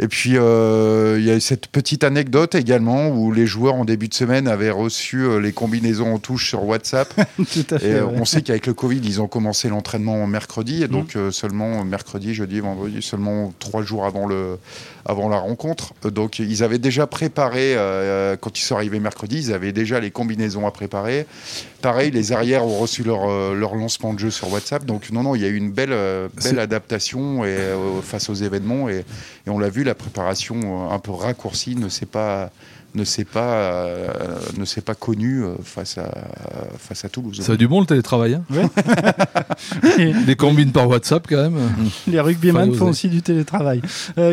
Et 0.00 0.06
puis, 0.06 0.36
euh, 0.36 1.16
il 1.18 1.24
y 1.24 1.30
a 1.30 1.40
cette 1.40 1.66
petite 1.66 2.04
anecdote 2.04 2.54
également 2.54 3.08
où 3.08 3.32
les 3.32 3.46
joueurs 3.46 3.74
en 3.74 3.84
début 3.84 4.06
de 4.06 4.14
semaine 4.14 4.46
avaient 4.46 4.70
reçu 4.70 5.24
euh, 5.24 5.40
les 5.40 5.50
combinaisons 5.50 6.14
en 6.14 6.18
touche 6.20 6.48
sur 6.48 6.64
WhatsApp. 6.64 7.12
Tout 7.36 7.74
à 7.74 7.78
fait, 7.80 7.88
et 7.88 8.00
on 8.00 8.24
sait 8.24 8.42
qu'avec 8.42 8.66
le 8.66 8.74
Covid, 8.74 9.00
ils 9.02 9.20
ont 9.20 9.26
commencé 9.26 9.68
l'entraînement 9.68 10.24
mercredi. 10.28 10.84
Et 10.84 10.88
donc, 10.88 11.16
euh, 11.16 11.32
seulement 11.32 11.84
mercredi, 11.84 12.32
jeudi, 12.32 12.60
vendredi, 12.60 13.02
seulement 13.02 13.52
trois 13.58 13.82
jours 13.82 14.04
avant, 14.04 14.28
le, 14.28 14.58
avant 15.04 15.28
la 15.28 15.38
rencontre. 15.38 15.94
Donc, 16.04 16.38
ils 16.38 16.62
avaient 16.62 16.78
déjà 16.78 17.08
préparé, 17.08 17.76
quand 18.40 18.56
ils 18.56 18.62
sont 18.62 18.76
arrivés 18.76 19.00
mercredi, 19.00 19.38
ils 19.38 19.52
avaient 19.52 19.72
déjà 19.72 19.98
les 19.98 20.12
combinaisons 20.12 20.66
à 20.66 20.70
préparer. 20.70 21.26
Pareil, 21.82 22.10
les 22.10 22.32
arrières 22.32 22.64
ont 22.64 22.78
reçu 22.78 23.02
leur, 23.02 23.54
leur 23.54 23.74
lancement 23.74 24.14
de 24.14 24.18
jeu 24.18 24.30
sur 24.30 24.52
WhatsApp. 24.52 24.84
Donc, 24.84 25.10
non, 25.10 25.22
non, 25.22 25.34
il 25.34 25.42
y 25.42 25.44
a 25.44 25.48
eu 25.48 25.56
une 25.56 25.72
belle, 25.72 25.94
belle 26.42 26.58
adaptation 26.58 27.44
et, 27.44 27.56
face 28.02 28.28
aux 28.28 28.34
événements. 28.34 28.88
Et, 28.88 29.04
et 29.46 29.50
on 29.50 29.58
l'a 29.58 29.70
vu, 29.70 29.84
la 29.88 29.94
préparation 29.94 30.60
euh, 30.64 30.94
un 30.94 30.98
peu 30.98 31.10
raccourcie 31.10 31.74
ne 31.74 31.88
s'est 31.88 32.06
pas 32.06 32.50
ne 32.94 33.04
s'est 33.04 33.26
pas, 33.26 33.52
euh, 33.52 34.08
ne 34.56 34.64
s'est 34.64 34.80
pas 34.80 34.94
connu 34.94 35.44
euh, 35.44 35.52
face 35.62 35.98
à, 35.98 36.10
face 36.78 37.04
à 37.04 37.10
Toulouse. 37.10 37.38
Ça 37.42 37.52
a 37.52 37.56
du 37.56 37.68
bon 37.68 37.80
le 37.80 37.86
télétravail. 37.86 38.34
Hein 38.34 38.70
Les 40.26 40.36
combines 40.36 40.72
par 40.72 40.88
WhatsApp 40.88 41.26
quand 41.28 41.36
même. 41.36 41.58
Les 42.06 42.18
rugbyman 42.18 42.74
font 42.74 42.88
aussi 42.88 43.08
du 43.08 43.20
télétravail. 43.20 43.82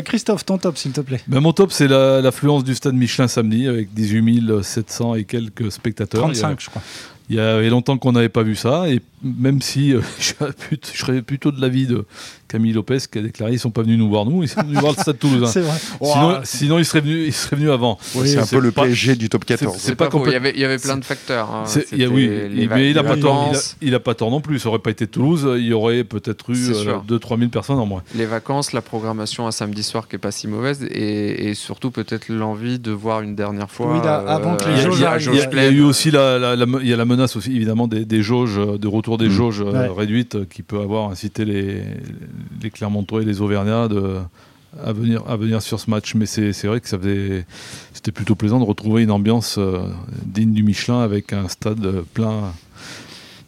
Christophe, 0.05 0.45
ton 0.45 0.57
top 0.57 0.77
s'il 0.77 0.93
te 0.93 1.01
plaît. 1.01 1.19
Ben, 1.27 1.41
mon 1.41 1.51
top 1.51 1.74
c'est 1.74 1.89
l'affluence 1.89 2.63
du 2.63 2.75
stade 2.75 2.95
Michelin 2.95 3.27
samedi 3.27 3.67
avec 3.67 3.93
18 3.93 4.63
700 4.63 5.15
et 5.15 5.25
quelques 5.25 5.71
spectateurs. 5.71 6.21
35 6.21 6.59
je 6.62 6.69
crois. 6.69 6.81
Il 7.29 7.35
y 7.35 7.39
avait 7.39 7.69
longtemps 7.69 7.97
qu'on 7.97 8.12
n'avait 8.12 8.29
pas 8.29 8.43
vu 8.43 8.55
ça, 8.55 8.88
et 8.88 9.01
même 9.25 9.62
si 9.62 9.94
je, 10.20 10.34
serais 10.94 11.22
plutôt 11.22 11.51
de 11.51 11.60
l'avis 11.60 11.88
de 11.88 12.05
Camille 12.48 12.74
Lopez 12.74 13.00
qui 13.12 13.17
a 13.17 13.22
déclaré 13.22 13.51
qu'ils 13.51 13.58
ne 13.58 13.62
sont 13.62 13.72
pas 13.72 13.82
venus 13.82 13.98
nous 13.98 14.08
voir 14.08 14.25
nous, 14.25 14.44
ils 14.44 14.50
sont 14.50 14.62
venus 14.62 14.77
voir 14.79 14.94
le 14.96 15.01
Stade 15.01 15.17
Toulousain. 15.17 15.48
C'est 15.48 15.62
vrai. 15.62 15.77
Sinon, 16.01 16.39
sinon 16.44 16.79
ils, 16.79 16.86
seraient 16.86 17.01
venus, 17.01 17.27
ils 17.27 17.34
seraient 17.34 17.55
venus 17.55 17.72
avant. 17.72 17.98
c'est 18.01 18.38
un 18.38 18.46
peu 18.46 18.60
le 18.60 18.72
PSG 18.72 19.15
du 19.15 19.29
top 19.29 19.46
14. 19.46 19.75
C'est 19.77 19.96
pas, 19.96 20.10
il, 20.13 20.32
y 20.32 20.36
avait, 20.36 20.51
il 20.51 20.60
y 20.60 20.65
avait 20.65 20.77
plein 20.77 20.98
de 20.98 21.03
facteurs. 21.03 21.50
Hein. 21.51 21.63
oui, 21.91 22.29
mais 22.70 22.89
il 22.89 22.96
n'a 22.96 23.03
pas, 23.03 23.17
tort, 23.17 23.51
il 23.82 23.96
a, 23.96 24.00
pas 24.00 24.13
tort 24.13 24.32
non 24.32 24.41
plus. 24.41 24.60
Ça 24.60 24.70
n'aurait 24.70 24.79
pas 24.79 24.91
été 24.91 25.08
Toulouse, 25.08 25.48
il 25.58 25.65
y 25.65 25.74
aurait 25.74 26.03
peut-être 26.03 26.50
eu 26.51 26.72
2-3 26.72 27.39
000 27.39 27.50
personnes 27.50 27.79
en 27.79 27.86
moins. 27.86 28.03
Les 28.15 28.25
vacances, 28.25 28.74
la 28.74 28.82
programmation 28.82 29.48
un 29.48 29.51
samedi 29.51 29.84
soir 29.84 30.08
qui 30.08 30.15
n'est 30.15 30.20
pas 30.20 30.32
si 30.32 30.48
mauvaise, 30.48 30.83
et, 30.90 31.53
surtout 31.55 31.90
peut-être 31.90 32.29
l'envie 32.29 32.79
de 32.79 32.92
voir 32.92 33.22
une 33.22 33.35
dernière 33.35 33.72
fois. 33.72 33.94
Oui, 33.94 34.07
avant 34.07 34.55
que 34.55 34.70
les 34.70 34.81
jauges 34.81 35.29
Il 35.31 35.55
y 35.55 35.59
a 35.59 35.70
eu 35.70 35.81
aussi 35.81 36.11
la, 36.11 36.55
il 36.81 36.88
y 36.88 36.94
a 36.94 36.98
la 36.98 37.05
menace 37.05 37.35
aussi 37.35 37.55
évidemment 37.55 37.88
des, 37.88 38.22
jauges, 38.22 38.57
de 38.57 38.88
retour 38.88 39.14
des 39.17 39.27
mm. 39.27 39.31
jauges 39.31 39.61
euh, 39.61 39.91
réduites 39.91 40.47
qui 40.49 40.63
peut 40.63 40.79
avoir 40.79 41.09
incité 41.09 41.45
les, 41.45 41.83
les 42.61 42.69
Clermontois 42.69 43.21
et 43.21 43.25
les 43.25 43.41
Auvergnats 43.41 43.87
à, 44.83 44.93
venir, 44.93 45.23
à 45.27 45.37
venir 45.37 45.61
sur 45.61 45.79
ce 45.79 45.89
match. 45.89 46.15
Mais 46.15 46.25
c'est 46.25 46.67
vrai 46.67 46.79
que 46.79 46.87
ça 46.87 46.97
c'était 47.93 48.11
plutôt 48.11 48.35
plaisant 48.35 48.59
de 48.59 48.65
retrouver 48.65 49.03
une 49.03 49.11
ambiance 49.11 49.57
euh, 49.57 49.87
digne 50.25 50.53
du 50.53 50.63
Michelin 50.63 51.01
avec 51.01 51.33
un 51.33 51.47
stade 51.47 52.03
plein 52.13 52.53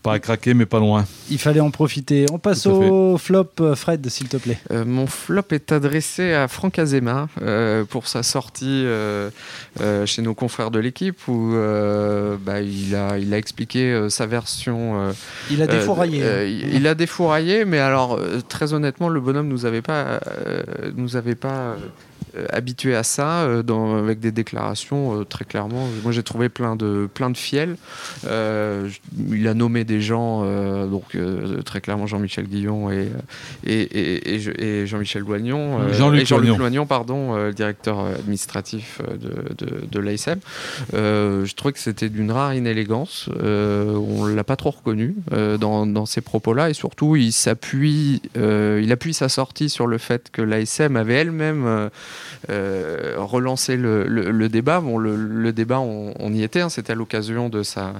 pas 0.01 0.19
craquer, 0.19 0.53
mais 0.53 0.65
pas 0.65 0.79
loin. 0.79 1.05
Il 1.29 1.37
fallait 1.37 1.59
en 1.59 1.71
profiter. 1.71 2.25
On 2.31 2.39
passe 2.39 2.65
au 2.65 3.17
flop, 3.17 3.49
euh, 3.59 3.75
Fred, 3.75 4.07
s'il 4.09 4.27
te 4.27 4.37
plaît. 4.37 4.57
Euh, 4.71 4.85
mon 4.85 5.07
flop 5.07 5.43
est 5.51 5.71
adressé 5.71 6.33
à 6.33 6.47
Franck 6.47 6.79
Azema 6.79 7.27
euh, 7.41 7.83
pour 7.85 8.07
sa 8.07 8.23
sortie 8.23 8.85
chez 10.05 10.21
nos 10.21 10.33
confrères 10.33 10.71
de 10.71 10.79
l'équipe 10.79 11.27
où 11.27 11.51
bah, 11.51 12.61
il, 12.61 12.95
a, 12.95 13.17
il 13.17 13.33
a 13.33 13.37
expliqué 13.37 14.07
sa 14.09 14.25
version. 14.25 15.13
il 15.51 15.61
a 15.61 15.67
défouraillé. 15.67 16.23
Hein. 16.23 16.43
il, 16.43 16.87
a 16.87 16.95
défouraillé, 16.95 17.65
mais 17.65 17.79
alors, 17.79 18.19
très 18.47 18.73
honnêtement, 18.73 19.09
le 19.09 19.19
bonhomme 19.19 19.47
nous 19.47 19.65
avait 19.65 19.81
pas. 19.81 20.19
nous 20.95 21.15
avait 21.15 21.35
pas 21.35 21.75
euh, 22.35 22.45
habitué 22.51 22.95
à 22.95 23.03
ça, 23.03 23.43
euh, 23.43 23.63
dans, 23.63 23.97
avec 23.97 24.19
des 24.19 24.31
déclarations 24.31 25.21
euh, 25.21 25.23
très 25.23 25.45
clairement. 25.45 25.87
Moi, 26.03 26.11
j'ai 26.11 26.23
trouvé 26.23 26.49
plein 26.49 26.75
de, 26.75 27.07
plein 27.13 27.29
de 27.29 27.37
fiels. 27.37 27.77
il 28.23 29.47
a 29.47 29.53
nommé 29.53 29.83
des 29.83 30.01
gens, 30.01 30.43
donc 30.87 31.17
très 31.65 31.81
clairement 31.81 32.07
Jean-Michel 32.07 32.47
Guillon 32.47 32.91
et, 32.91 33.09
et, 33.65 34.35
et, 34.35 34.87
Jean-Michel 34.87 35.21
Loignon. 35.21 35.91
Jean-Luc 35.93 36.25
Jean 36.25 36.39
Loignon. 36.39 36.85
pardon, 36.85 37.51
directeur 37.51 37.99
administratif 37.99 39.01
de, 39.01 39.65
de, 39.65 39.85
de 39.89 39.99
l'ASM. 39.99 40.39
je 40.93 41.53
trouvais 41.55 41.73
que 41.73 41.79
c'était 41.79 42.09
d'une 42.09 42.31
rare 42.31 42.53
inélégance. 42.53 43.29
on 43.39 44.25
ne 44.25 44.33
l'a 44.33 44.43
pas 44.43 44.55
trop 44.55 44.71
reconnu 44.71 45.15
dans, 45.31 45.85
dans, 45.85 46.05
ces 46.05 46.21
propos-là. 46.21 46.69
Et 46.69 46.73
surtout, 46.73 47.15
il 47.15 47.31
s'appuie, 47.31 48.21
il 48.35 48.91
appuie 48.91 49.13
sa 49.13 49.29
sortie 49.29 49.69
sur 49.69 49.87
le 49.87 49.97
fait 49.97 50.29
que 50.31 50.41
l'ASM 50.41 50.95
avait 50.95 51.15
elle-même 51.15 51.89
euh, 52.49 53.15
relancer 53.17 53.77
le, 53.77 54.47
débat. 54.47 54.79
Bon, 54.79 54.97
le, 54.97 55.51
débat, 55.51 55.79
on, 55.79 56.33
y 56.33 56.43
était, 56.43 56.61
hein. 56.61 56.69
c'était 56.69 56.93
à 56.93 56.95
l'occasion 56.95 57.49
de, 57.49 57.63
sa, 57.63 57.93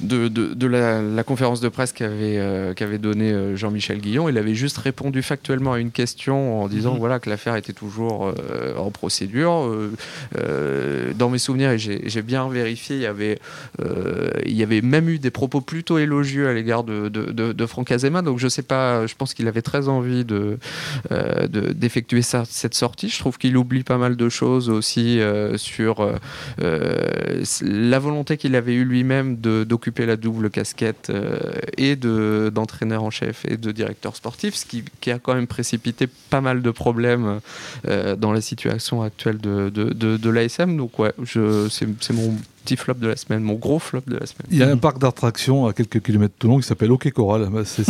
de, 0.00 0.28
de, 0.28 0.66
la, 0.66 1.24
conférence 1.24 1.60
de 1.60 1.68
presse 1.68 1.92
qu'avait 1.92 2.38
euh, 2.38 2.74
qu'avait 2.74 2.98
donné 2.98 3.32
euh, 3.32 3.56
Jean-Michel 3.56 3.98
Guillon. 3.98 4.28
Il 4.28 4.38
avait 4.38 4.54
juste 4.54 4.78
répondu 4.78 5.22
factuellement 5.22 5.72
à 5.72 5.78
une 5.78 5.90
question 5.90 6.62
en 6.62 6.68
disant 6.68 6.94
mhm. 6.94 6.98
voilà, 6.98 7.18
que 7.18 7.30
l'affaire 7.30 7.56
était 7.56 7.72
toujours 7.72 8.32
en 8.76 8.90
procédure. 8.90 9.70
dans 11.16 11.28
mes 11.28 11.38
souvenirs, 11.38 11.70
et 11.70 11.78
j'ai 11.78 12.22
bien 12.22 12.48
vérifié, 12.48 12.96
il 12.96 13.02
y, 13.02 13.06
avait, 13.06 13.38
il 14.44 14.52
y 14.52 14.62
avait 14.62 14.80
même 14.80 15.08
eu 15.08 15.18
des 15.18 15.30
propos 15.30 15.60
plutôt 15.60 15.98
élogieux 15.98 16.48
à 16.48 16.52
l'égard 16.52 16.84
de, 16.84 17.08
de, 17.08 17.66
Franck 17.66 17.90
Azema. 17.90 18.22
Donc 18.22 18.38
je 18.38 18.48
sais 18.48 18.62
pas, 18.62 19.06
je 19.06 19.14
pense 19.14 19.34
qu'il 19.34 19.48
avait 19.48 19.62
très 19.62 19.88
envie 19.88 20.24
d'effectuer 21.50 22.22
cette 22.22 22.74
sortie. 22.74 23.08
Je 23.08 23.18
trouve 23.18 23.38
qu'il 23.42 23.56
oublie 23.56 23.82
pas 23.82 23.98
mal 23.98 24.14
de 24.14 24.28
choses 24.28 24.70
aussi 24.70 25.18
euh, 25.18 25.58
sur 25.58 25.98
euh, 25.98 26.14
euh, 26.62 27.42
la 27.60 27.98
volonté 27.98 28.36
qu'il 28.36 28.54
avait 28.54 28.74
eu 28.74 28.84
lui-même 28.84 29.36
d'occuper 29.36 30.06
la 30.06 30.16
double 30.16 30.48
casquette 30.48 31.10
et 31.76 31.96
d'entraîneur 31.96 33.02
en 33.02 33.10
chef 33.10 33.44
et 33.44 33.56
de 33.56 33.72
directeur 33.72 34.14
sportif, 34.14 34.54
ce 34.54 34.64
qui, 34.64 34.84
qui, 35.00 35.10
a 35.10 35.18
quand 35.18 35.34
même 35.34 35.48
précipité 35.48 36.06
pas 36.30 36.40
mal 36.40 36.62
de 36.62 36.70
problèmes 36.70 37.40
dans 38.18 38.32
la 38.32 38.40
situation 38.40 39.02
actuelle 39.02 39.38
de, 39.38 39.70
de, 39.70 40.16
de, 40.16 40.30
l'ASM. 40.30 40.76
Donc 40.76 41.00
ouais, 41.00 41.12
c'est 41.24 42.12
mon 42.12 42.36
petit 42.62 42.76
flop 42.76 42.94
de 42.94 43.08
la 43.08 43.16
semaine, 43.16 43.42
mon 43.42 43.54
gros 43.54 43.78
flop 43.78 44.02
de 44.06 44.16
la 44.16 44.26
semaine. 44.26 44.46
Il 44.50 44.58
y 44.58 44.62
a 44.62 44.68
un 44.68 44.76
parc 44.76 44.98
d'attractions 44.98 45.66
à 45.66 45.72
quelques 45.72 46.00
kilomètres 46.00 46.34
de 46.34 46.38
Toulon 46.38 46.58
qui 46.58 46.66
s'appelle 46.66 46.92
OK 46.92 47.10
Coral. 47.10 47.48
Bah, 47.50 47.62
ça, 47.64 47.82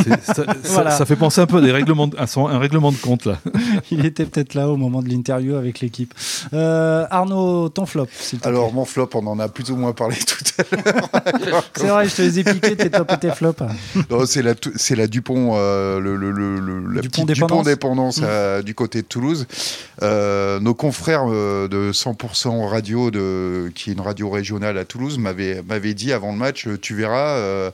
ça, 0.91 1.07
fait 1.07 1.17
penser 1.17 1.41
un 1.41 1.47
peu 1.47 1.59
à, 1.59 1.61
des 1.61 1.73
règlements 1.73 2.09
un 2.17 2.59
règlement 2.59 2.93
de 2.93 2.97
compte 2.97 3.27
là. 3.27 3.39
Il 3.91 4.07
était 4.07 4.25
peut-être 4.25 4.55
là 4.55 4.69
au 4.69 4.77
moment 4.77 5.03
de 5.03 5.09
l'interview 5.09 5.55
avec 5.57 5.81
l'équipe. 5.81 6.15
Euh, 6.53 7.07
Arnaud, 7.11 7.69
ton 7.69 7.87
flop 7.87 8.09
Alors 8.43 8.73
mon 8.73 8.85
flop, 8.85 9.11
on 9.15 9.27
en 9.27 9.39
a 9.39 9.49
plus 9.49 9.71
ou 9.71 9.77
moins 9.77 9.93
parlé 9.93 10.17
tout 10.27 10.63
à 10.63 11.47
l'heure. 11.47 11.65
c'est 11.75 11.89
vrai, 11.89 12.09
je 12.09 12.17
te 12.17 12.23
les 12.23 12.39
ai 12.41 12.45
piqués, 12.45 12.77
tes 12.77 12.91
top 12.91 13.13
et 13.13 13.19
tes 13.19 13.31
flops. 13.31 13.63
c'est 14.27 14.43
la, 14.43 14.55
c'est 14.77 14.97
la 14.97 15.07
Dupont, 15.07 15.53
euh, 15.55 16.01
le, 16.01 16.17
le, 16.17 16.31
le, 16.31 16.59
la 16.93 17.01
Dupont 17.03 17.25
petite 17.25 17.43
Dupont 17.43 17.63
dépendance 17.63 18.21
mmh. 18.21 18.63
du 18.63 18.75
côté 18.75 19.03
de 19.03 19.07
Toulouse. 19.07 19.47
nos 20.01 20.75
confrères 20.75 21.27
de 21.27 21.93
100% 21.93 22.69
radio, 22.69 23.11
de, 23.11 23.71
qui 23.75 23.91
est 23.91 23.93
une 23.93 24.01
radio 24.01 24.31
régionale 24.31 24.62
à 24.65 24.85
Toulouse, 24.85 25.19
m'avait 25.19 25.95
dit 25.95 26.13
avant 26.13 26.33
le 26.33 26.39
match, 26.39 26.69
tu 26.81 26.95
verras, 26.95 27.71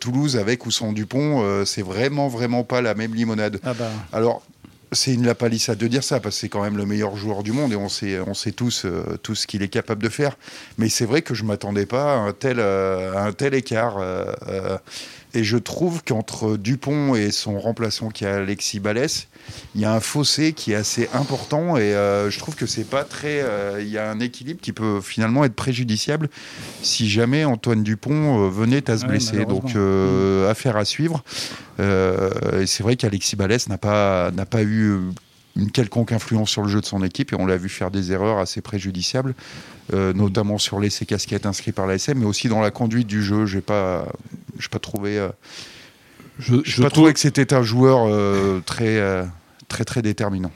Toulouse 0.00 0.36
avec 0.36 0.66
ou 0.66 0.70
sans 0.70 0.92
Dupont, 0.92 1.64
c'est 1.64 1.82
vraiment, 1.82 2.28
vraiment 2.28 2.64
pas 2.64 2.80
la 2.80 2.94
même 2.94 3.14
limonade. 3.14 3.60
Ah 3.64 3.74
bah. 3.74 3.90
Alors, 4.12 4.42
c'est 4.92 5.12
une 5.12 5.26
lapalissade 5.26 5.78
de 5.78 5.86
dire 5.86 6.04
ça, 6.04 6.20
parce 6.20 6.36
que 6.36 6.40
c'est 6.40 6.48
quand 6.48 6.62
même 6.62 6.76
le 6.76 6.86
meilleur 6.86 7.16
joueur 7.16 7.42
du 7.42 7.52
monde 7.52 7.72
et 7.72 7.76
on 7.76 7.88
sait, 7.88 8.18
on 8.20 8.34
sait 8.34 8.52
tous, 8.52 8.84
euh, 8.84 9.18
tout 9.22 9.34
ce 9.34 9.46
qu'il 9.46 9.62
est 9.62 9.68
capable 9.68 10.02
de 10.02 10.08
faire. 10.08 10.36
Mais 10.78 10.88
c'est 10.88 11.04
vrai 11.04 11.22
que 11.22 11.34
je 11.34 11.42
ne 11.42 11.48
m'attendais 11.48 11.86
pas 11.86 12.14
à 12.14 12.16
un 12.16 12.32
tel, 12.32 12.58
euh, 12.58 13.16
un 13.16 13.32
tel 13.32 13.54
écart. 13.54 13.96
Euh, 13.98 14.78
et 15.36 15.44
je 15.44 15.56
trouve 15.56 16.02
qu'entre 16.02 16.56
Dupont 16.56 17.14
et 17.14 17.30
son 17.30 17.58
remplaçant 17.60 18.08
qui 18.08 18.24
est 18.24 18.28
Alexis 18.28 18.80
Balès, 18.80 19.28
il 19.74 19.80
y 19.80 19.84
a 19.84 19.92
un 19.92 20.00
fossé 20.00 20.52
qui 20.52 20.72
est 20.72 20.76
assez 20.76 21.08
important 21.12 21.76
et 21.76 21.92
je 21.92 22.38
trouve 22.38 22.56
que 22.56 22.66
c'est 22.66 22.84
pas 22.84 23.04
très. 23.04 23.44
Il 23.80 23.88
y 23.88 23.98
a 23.98 24.10
un 24.10 24.18
équilibre 24.18 24.60
qui 24.60 24.72
peut 24.72 25.00
finalement 25.00 25.44
être 25.44 25.54
préjudiciable 25.54 26.28
si 26.82 27.08
jamais 27.08 27.44
Antoine 27.44 27.82
Dupont 27.82 28.48
venait 28.48 28.90
à 28.90 28.98
se 28.98 29.06
blesser. 29.06 29.44
Donc, 29.44 29.76
affaire 30.50 30.76
à 30.76 30.84
suivre. 30.84 31.22
Euh, 31.80 32.62
et 32.62 32.66
c'est 32.66 32.82
vrai 32.82 32.96
qu'Alexis 32.96 33.36
Balès 33.36 33.68
n'a 33.68 33.78
pas, 33.78 34.30
n'a 34.30 34.46
pas 34.46 34.62
eu 34.62 35.00
une 35.56 35.70
quelconque 35.70 36.12
influence 36.12 36.50
sur 36.50 36.62
le 36.62 36.68
jeu 36.68 36.80
de 36.80 36.86
son 36.86 37.02
équipe 37.02 37.32
et 37.32 37.36
on 37.36 37.46
l'a 37.46 37.56
vu 37.56 37.68
faire 37.68 37.90
des 37.90 38.12
erreurs 38.12 38.38
assez 38.38 38.60
préjudiciables, 38.60 39.34
euh, 39.92 40.12
notamment 40.12 40.58
sur 40.58 40.80
l'essai 40.80 41.06
casquette 41.06 41.46
inscrit 41.46 41.72
par 41.72 41.86
l'ASM, 41.86 42.18
mais 42.18 42.26
aussi 42.26 42.48
dans 42.48 42.60
la 42.60 42.70
conduite 42.70 43.06
du 43.06 43.22
jeu. 43.22 43.46
J'ai 43.46 43.60
pas, 43.60 44.06
j'ai 44.58 44.68
pas 44.68 44.78
trouvé, 44.78 45.18
euh, 45.18 45.28
je, 46.38 46.56
je, 46.64 46.82
pas 46.82 46.90
trouvé 46.90 47.12
que 47.12 47.20
c'était 47.20 47.54
un 47.54 47.62
joueur 47.62 48.62
très, 48.64 49.00
très 49.68 49.84
très 49.84 50.02
déterminant. 50.02 50.52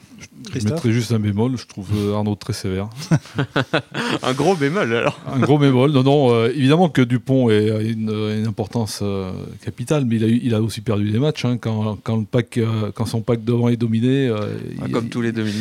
Je 0.54 0.64
mettrais 0.64 0.92
juste 0.92 1.12
un 1.12 1.18
bémol, 1.18 1.56
je 1.56 1.66
trouve 1.66 1.88
euh, 1.94 2.14
Arnaud 2.14 2.34
très 2.34 2.52
sévère. 2.52 2.88
un 4.22 4.32
gros 4.32 4.56
bémol 4.56 4.92
alors 4.94 5.20
Un 5.32 5.38
gros 5.38 5.58
bémol, 5.58 5.92
non, 5.92 6.02
non, 6.02 6.34
euh, 6.34 6.52
évidemment 6.54 6.88
que 6.88 7.02
Dupont 7.02 7.48
a 7.48 7.82
une, 7.82 8.10
une 8.10 8.46
importance 8.46 9.00
euh, 9.02 9.32
capitale, 9.64 10.04
mais 10.06 10.16
il 10.16 10.24
a, 10.24 10.28
il 10.28 10.54
a 10.54 10.62
aussi 10.62 10.80
perdu 10.80 11.10
des 11.10 11.18
matchs. 11.18 11.44
Hein, 11.44 11.58
quand, 11.58 11.98
quand, 12.02 12.16
le 12.16 12.24
pack, 12.24 12.58
quand 12.94 13.06
son 13.06 13.20
pack 13.20 13.44
devant 13.44 13.68
est 13.68 13.76
dominé. 13.76 14.30
Ah, 14.80 14.88
comme 14.90 15.08
tous 15.08 15.20
les 15.20 15.32
demi 15.32 15.52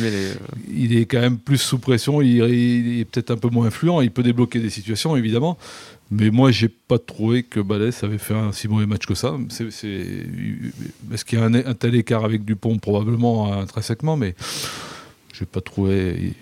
Il 0.74 0.96
est 0.96 1.06
quand 1.06 1.20
même 1.20 1.38
plus 1.38 1.58
sous 1.58 1.78
pression, 1.78 2.22
il, 2.22 2.36
il 2.38 3.00
est 3.00 3.04
peut-être 3.04 3.30
un 3.30 3.36
peu 3.36 3.48
moins 3.48 3.66
influent, 3.66 4.00
il 4.00 4.10
peut 4.10 4.22
débloquer 4.22 4.60
des 4.60 4.70
situations 4.70 5.16
évidemment, 5.16 5.58
mais 6.10 6.30
moi, 6.30 6.50
j'ai 6.50 6.68
pas 6.68 6.98
trouvé 6.98 7.44
que 7.44 7.60
Balès 7.60 8.02
avait 8.02 8.18
fait 8.18 8.34
un 8.34 8.50
si 8.50 8.66
mauvais 8.66 8.86
match 8.86 9.06
que 9.06 9.14
ça. 9.14 9.36
C'est, 9.48 9.66
Est-ce 11.12 11.24
qu'il 11.24 11.38
y 11.38 11.42
a 11.42 11.44
un, 11.44 11.74
tel 11.74 11.94
écart 11.94 12.24
avec 12.24 12.44
Dupont? 12.44 12.78
Probablement 12.78 13.52
intrinsèquement, 13.52 14.16
mais 14.16 14.34
j'ai 15.32 15.46
pas 15.46 15.60
trouvé 15.60 16.34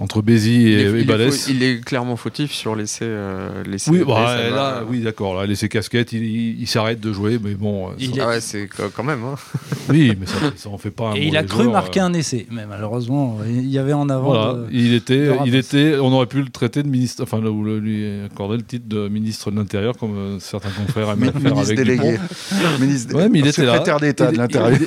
entre 0.00 0.22
Bézi 0.22 0.68
et, 0.68 1.04
Balès. 1.04 1.48
il 1.48 1.62
est 1.62 1.84
clairement 1.84 2.16
fautif 2.16 2.52
sur 2.52 2.76
l'essai. 2.76 3.04
Euh, 3.04 3.64
oui, 3.88 4.04
bah, 4.06 4.36
là, 4.50 4.82
oui, 4.88 5.00
d'accord. 5.00 5.34
Là, 5.34 5.46
l'essai 5.46 5.68
casquette, 5.68 6.12
il, 6.12 6.66
s'arrête 6.66 7.00
de 7.00 7.12
jouer, 7.12 7.38
mais 7.42 7.54
bon. 7.54 7.88
Euh, 7.88 7.92
il 7.98 8.20
ah 8.20 8.28
ouais, 8.28 8.40
c'est 8.40 8.68
quand 8.68 9.04
même. 9.04 9.22
Hein. 9.24 9.34
oui, 9.88 10.16
mais 10.18 10.26
ça, 10.26 10.36
ça 10.56 10.68
en 10.68 10.78
fait 10.78 10.90
pas 10.90 11.10
un. 11.10 11.14
Et 11.14 11.26
il 11.26 11.36
a 11.36 11.42
cru 11.42 11.68
marquer 11.68 12.00
euh. 12.00 12.04
un 12.04 12.12
essai, 12.14 12.46
mais 12.50 12.66
malheureusement, 12.66 13.38
il 13.46 13.68
y 13.68 13.78
avait 13.78 13.92
en 13.92 14.08
avant. 14.08 14.28
Voilà, 14.28 14.58
il 14.70 14.94
était, 14.94 15.30
il 15.46 15.54
était. 15.54 15.96
On 16.00 16.12
aurait 16.12 16.26
pu 16.26 16.42
le 16.42 16.48
traiter 16.48 16.82
de 16.82 16.88
ministre, 16.88 17.22
enfin, 17.22 17.42
ou 17.42 17.64
lui 17.64 18.24
accorder 18.24 18.56
le 18.56 18.62
titre 18.62 18.88
de 18.88 19.08
ministre 19.08 19.50
de 19.50 19.56
l'Intérieur, 19.56 19.96
comme 19.96 20.38
certains 20.40 20.70
confrères 20.70 21.10
aiment 21.10 21.32
faire 21.42 21.58
avec 21.58 21.76
délégué. 21.76 22.18
ministre 22.80 23.16
ouais, 23.16 23.28
mais 23.28 23.40
il 23.40 23.46
était 23.46 23.64
là. 23.64 23.78
d'État 24.00 24.30
de 24.30 24.36
l'Intérieur. 24.36 24.78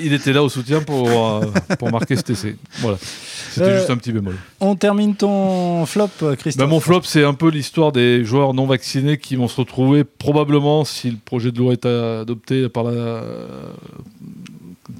Il 0.00 0.12
était 0.12 0.32
là 0.32 0.42
au 0.42 0.48
soutien 0.48 0.80
pour 0.80 1.08
pour 1.78 1.90
marquer 1.90 2.16
cet 2.16 2.30
essai. 2.30 2.56
Voilà. 2.82 2.98
C'était 3.50 3.66
euh, 3.66 3.78
juste 3.78 3.90
un 3.90 3.96
petit 3.96 4.12
bémol. 4.12 4.36
On 4.60 4.76
termine 4.76 5.14
ton 5.14 5.86
flop, 5.86 6.08
Christophe. 6.38 6.56
Bah, 6.56 6.66
mon 6.66 6.80
flop, 6.80 7.02
c'est 7.04 7.24
un 7.24 7.34
peu 7.34 7.48
l'histoire 7.48 7.92
des 7.92 8.24
joueurs 8.24 8.54
non 8.54 8.66
vaccinés 8.66 9.18
qui 9.18 9.36
vont 9.36 9.48
se 9.48 9.56
retrouver 9.56 10.04
probablement, 10.04 10.84
si 10.84 11.10
le 11.10 11.16
projet 11.22 11.52
de 11.52 11.58
loi 11.58 11.72
est 11.72 11.86
adopté 11.86 12.68
par 12.68 12.84
la... 12.84 13.22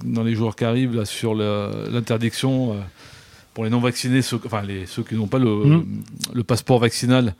dans 0.04 0.22
les 0.22 0.34
jours 0.34 0.54
qui 0.56 0.64
arrivent, 0.64 0.96
là, 0.96 1.04
sur 1.04 1.34
l'interdiction 1.34 2.72
euh, 2.72 2.76
pour 3.54 3.64
les 3.64 3.70
non 3.70 3.80
vaccinés, 3.80 4.22
ceux, 4.22 4.40
enfin 4.44 4.62
les, 4.62 4.86
ceux 4.86 5.02
qui 5.02 5.14
n'ont 5.14 5.28
pas 5.28 5.38
le, 5.38 5.50
mmh. 5.50 5.86
le, 6.34 6.44
passeport 6.44 6.78
vaccinal 6.78 7.34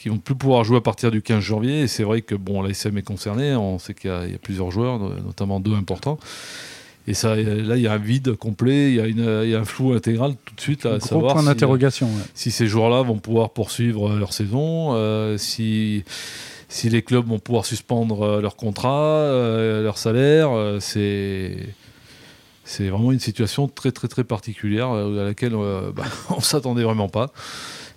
qui 0.00 0.08
vont 0.08 0.18
plus 0.18 0.34
pouvoir 0.34 0.64
jouer 0.64 0.78
à 0.78 0.80
partir 0.80 1.10
du 1.10 1.22
15 1.22 1.42
janvier. 1.42 1.82
Et 1.82 1.86
c'est 1.88 2.04
vrai 2.04 2.22
que 2.22 2.34
bon, 2.34 2.62
l'ASM 2.62 2.96
est 2.96 3.02
concernée, 3.02 3.54
on 3.54 3.78
sait 3.78 3.94
qu'il 3.94 4.10
y, 4.10 4.32
y, 4.32 4.34
a 4.34 4.38
plusieurs 4.38 4.70
joueurs, 4.70 4.98
notamment 4.98 5.58
deux 5.60 5.74
importants. 5.74 6.18
Et 7.08 7.14
ça, 7.14 7.36
là, 7.36 7.76
il 7.76 7.80
y 7.80 7.86
a 7.86 7.92
un 7.94 7.98
vide 7.98 8.34
complet, 8.34 8.90
il 8.90 8.96
y, 8.96 9.00
a 9.00 9.06
il 9.06 9.48
y 9.48 9.54
a 9.54 9.58
un 9.58 9.64
flou 9.64 9.94
intégral 9.94 10.34
tout 10.44 10.54
de 10.54 10.60
suite 10.60 10.84
à 10.84 11.00
savoir 11.00 11.32
point 11.32 11.42
d'interrogation. 11.42 12.10
Si, 12.34 12.50
ces 12.50 12.66
joueurs-là 12.66 13.00
vont 13.00 13.16
pouvoir 13.16 13.48
poursuivre 13.48 14.14
leur 14.14 14.34
saison, 14.34 14.90
euh, 14.92 15.38
si, 15.38 16.04
si 16.68 16.90
les 16.90 17.00
clubs 17.00 17.26
vont 17.26 17.38
pouvoir 17.38 17.64
suspendre 17.64 18.20
euh, 18.20 18.40
leur 18.42 18.56
contrat, 18.56 19.00
euh, 19.00 19.82
leur 19.82 19.96
salaire, 19.96 20.50
c'est 20.80 21.56
c'est 22.64 22.90
vraiment 22.90 23.10
une 23.10 23.20
situation 23.20 23.68
très 23.68 23.90
très 23.90 24.08
très 24.08 24.24
particulière 24.24 24.90
à 24.90 25.24
laquelle 25.24 25.54
bah, 25.96 26.04
on 26.28 26.40
s'attendait 26.40 26.82
vraiment 26.82 27.08
pas. 27.08 27.32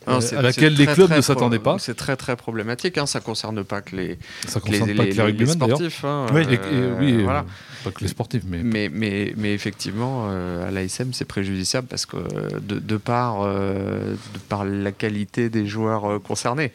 Euh, 0.07 0.19
à 0.35 0.41
laquelle 0.41 0.73
les 0.73 0.87
clubs 0.87 1.11
ne 1.11 1.21
s'attendaient 1.21 1.59
pas. 1.59 1.77
C'est 1.77 1.93
très 1.93 2.15
très 2.15 2.35
problématique. 2.35 2.97
Hein. 2.97 3.05
Ça 3.05 3.19
ne 3.19 3.23
concerne 3.23 3.63
pas 3.63 3.81
que 3.81 3.95
les, 3.95 4.17
ça 4.47 4.59
concerne 4.59 4.89
les, 4.89 4.95
pas 4.95 5.05
que 5.05 5.31
les, 5.31 5.31
les 5.31 5.45
sportifs. 5.45 6.03
Hein. 6.03 6.25
oui, 6.33 6.43
euh, 6.49 6.97
oui 6.99 7.23
voilà. 7.23 7.45
pas 7.83 7.91
que 7.91 8.01
les 8.01 8.07
sportifs. 8.07 8.43
Mais, 8.47 8.63
mais, 8.63 8.89
mais, 8.91 9.33
mais 9.37 9.53
effectivement, 9.53 10.27
euh, 10.29 10.67
à 10.67 10.71
l'ASM, 10.71 11.13
c'est 11.13 11.25
préjudiciable 11.25 11.87
parce 11.87 12.07
que 12.07 12.17
de, 12.59 12.79
de 12.79 12.97
par, 12.97 13.45
de 13.45 14.15
par 14.49 14.65
la 14.65 14.91
qualité 14.91 15.49
des 15.49 15.67
joueurs 15.67 16.21
concernés. 16.21 16.71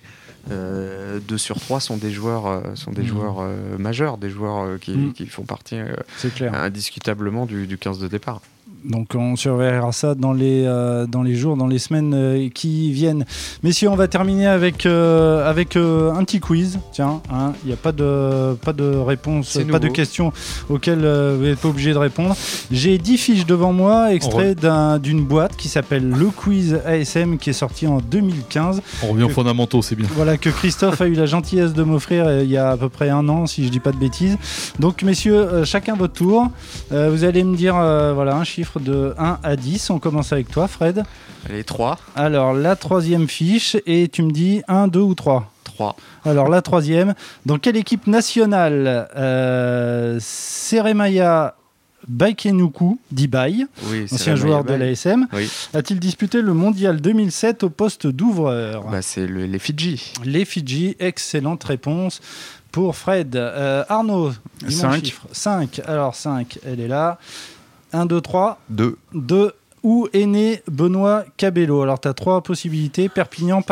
Euh, 0.52 1.18
deux 1.18 1.38
sur 1.38 1.58
trois 1.58 1.80
sont 1.80 1.96
des 1.96 2.12
joueurs, 2.12 2.62
sont 2.76 2.92
des 2.92 3.02
mmh. 3.02 3.06
joueurs 3.06 3.50
majeurs, 3.78 4.16
des 4.16 4.30
joueurs 4.30 4.78
qui, 4.78 4.92
mmh. 4.92 5.12
qui, 5.14 5.26
font 5.26 5.42
partie 5.42 5.76
indiscutablement 6.40 7.46
du, 7.46 7.66
du 7.66 7.76
15 7.76 7.98
de 7.98 8.06
départ. 8.06 8.40
Donc 8.88 9.14
on 9.16 9.35
surveillera 9.35 9.90
ça 9.90 10.14
dans 10.14 10.33
les, 10.33 10.64
euh, 10.64 11.07
dans 11.07 11.22
les 11.22 11.35
jours, 11.35 11.57
dans 11.57 11.66
les 11.66 11.79
semaines 11.79 12.14
euh, 12.14 12.49
qui 12.49 12.92
viennent. 12.92 13.25
Messieurs, 13.62 13.88
on 13.88 13.96
va 13.96 14.07
terminer 14.07 14.46
avec, 14.46 14.87
euh, 14.87 15.49
avec 15.49 15.77
un 15.77 16.22
petit 16.25 16.38
quiz. 16.38 16.79
Tiens, 16.92 17.20
hein, 17.33 17.53
il 17.64 17.68
n'y 17.68 17.72
a 17.72 17.77
pas 17.77 17.92
de, 17.92 18.55
pas 18.55 18.72
de 18.72 18.85
réponse, 18.85 19.59
pas 19.70 19.79
de 19.79 19.88
questions 19.88 20.33
auxquelles 20.68 21.07
vous 21.07 21.44
n'êtes 21.44 21.59
pas 21.59 21.68
obligé 21.68 21.92
de 21.92 21.99
répondre. 21.99 22.37
J'ai 22.70 22.99
10 22.99 23.18
fiches 23.18 23.46
devant 23.46 23.72
moi, 23.72 24.12
extrait 24.14 24.55
d'une 25.03 25.25
boîte 25.25 25.57
qui 25.57 25.68
s'appelle 25.68 26.09
Le 26.09 26.27
Quiz 26.27 26.81
ASM, 26.87 27.38
qui 27.38 27.51
est 27.51 27.55
sorti 27.55 27.87
en 27.87 27.99
2015. 27.99 28.83
On 29.03 29.12
revient 29.12 29.25
aux 29.25 29.29
fondamentaux, 29.31 29.83
c'est 29.83 29.96
bien. 29.96 30.07
Voilà, 30.14 30.37
que 30.37 30.51
Christophe 30.51 31.01
a 31.01 31.07
eu 31.07 31.14
la 31.14 31.27
gentillesse 31.27 31.72
de 31.72 31.83
m'offrir 31.83 32.42
il 32.42 32.51
y 32.51 32.57
a 32.57 32.70
à 32.70 32.77
peu 32.77 32.88
près 32.88 33.11
un 33.11 33.29
an, 33.29 33.46
si 33.46 33.62
je 33.62 33.68
ne 33.68 33.72
dis 33.72 33.81
pas 33.81 33.92
de 33.92 33.99
bêtises. 33.99 34.38
Donc 34.79 35.03
messieurs, 35.03 35.64
chacun 35.64 35.96
votre 35.96 36.14
tour. 36.14 36.49
vous 36.90 37.25
allez 37.25 37.42
me 37.42 37.57
dire 37.57 37.75
voilà, 37.75 38.37
un 38.37 38.44
chiffre 38.44 38.75
de 38.80 39.14
1 39.18 39.38
à 39.42 39.56
10. 39.56 39.90
On 39.90 39.98
commence 39.98 40.32
avec 40.32 40.50
toi, 40.50 40.68
Fred. 40.68 41.02
Allez, 41.48 41.64
3. 41.64 41.98
Alors, 42.14 42.52
la 42.52 42.76
troisième 42.76 43.28
fiche, 43.28 43.76
et 43.86 44.08
tu 44.08 44.22
me 44.22 44.30
dis 44.30 44.62
1, 44.68 44.88
2 44.88 45.00
ou 45.00 45.14
3 45.14 45.50
3. 45.64 45.96
Alors, 46.24 46.48
la 46.48 46.62
troisième. 46.62 47.14
Dans 47.44 47.58
quelle 47.58 47.76
équipe 47.76 48.06
nationale 48.06 49.08
euh, 49.16 50.18
Seremaya 50.20 51.54
Baikenuku 52.08 53.00
Dibaï, 53.10 53.66
ancien 54.12 54.36
joueur 54.36 54.64
de 54.64 54.74
l'ASM, 54.74 55.26
a-t-il 55.74 55.98
disputé 55.98 56.40
le 56.40 56.54
mondial 56.54 57.00
2007 57.00 57.64
au 57.64 57.70
poste 57.70 58.06
d'ouvreur 58.06 58.84
bah, 58.84 59.02
C'est 59.02 59.26
les 59.26 59.58
Fidji. 59.58 60.12
Les 60.24 60.44
Fidji, 60.44 60.96
excellente 61.00 61.64
réponse 61.64 62.20
pour 62.70 62.94
Fred. 62.94 63.34
Euh, 63.36 63.84
Arnaud, 63.88 64.32
5. 64.68 65.14
5. 65.32 65.80
Alors 65.86 66.14
5, 66.14 66.58
elle 66.66 66.80
est 66.80 66.88
là. 66.88 67.18
1, 67.92 68.07
2, 68.07 68.20
3. 68.20 68.59
2. 68.70 68.96
2. 69.14 69.53
Où 69.83 70.09
est 70.12 70.27
né 70.27 70.62
Benoît 70.70 71.25
Cabello? 71.37 71.83
Alors, 71.83 72.01
tu 72.01 72.09
as 72.09 72.14
trois 72.14 72.42
possibilités 72.42 73.09
Perpignan, 73.09 73.62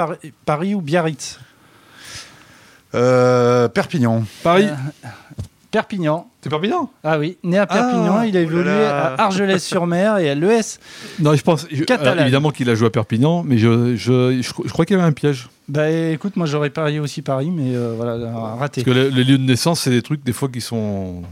Paris 0.46 0.74
ou 0.74 0.80
Biarritz? 0.80 1.40
Euh, 2.94 3.68
Perpignan. 3.68 4.22
Paris. 4.42 4.68
Perpignan. 5.72 6.28
C'est 6.40 6.48
Perpignan? 6.50 6.88
Ah 7.02 7.18
oui, 7.18 7.36
né 7.42 7.58
à 7.58 7.66
Perpignan, 7.66 8.18
Ah, 8.20 8.26
il 8.28 8.36
a 8.36 8.40
évolué 8.40 8.70
à 8.84 9.14
Argelès-sur-Mer 9.18 10.18
et 10.18 10.30
à 10.30 10.34
l'ES. 10.36 10.78
Non, 11.18 11.34
je 11.34 11.42
pense. 11.42 11.66
je- 11.68 11.82
évidemment 12.20 12.50
qu'il 12.50 12.70
a 12.70 12.76
joué 12.76 12.86
à 12.86 12.90
Perpignan, 12.90 13.42
mais 13.44 13.58
je, 13.58 13.96
je, 13.96 14.40
je, 14.40 14.52
je 14.64 14.70
crois 14.72 14.84
qu'il 14.84 14.96
y 14.96 15.00
avait 15.00 15.08
un 15.08 15.12
piège. 15.12 15.48
Bah 15.66 15.90
écoute, 15.90 16.36
moi 16.36 16.46
j'aurais 16.46 16.70
parié 16.70 17.00
aussi 17.00 17.22
Paris, 17.22 17.50
mais 17.50 17.74
euh, 17.74 17.94
voilà, 17.96 18.30
raté. 18.56 18.84
Parce 18.84 18.94
que 18.94 19.00
le- 19.02 19.08
les 19.08 19.24
lieux 19.24 19.38
de 19.38 19.42
naissance, 19.44 19.80
c'est 19.80 19.90
des 19.90 20.02
trucs 20.02 20.22
des 20.22 20.32
fois 20.34 20.48
qui 20.48 20.60
sont. 20.60 21.22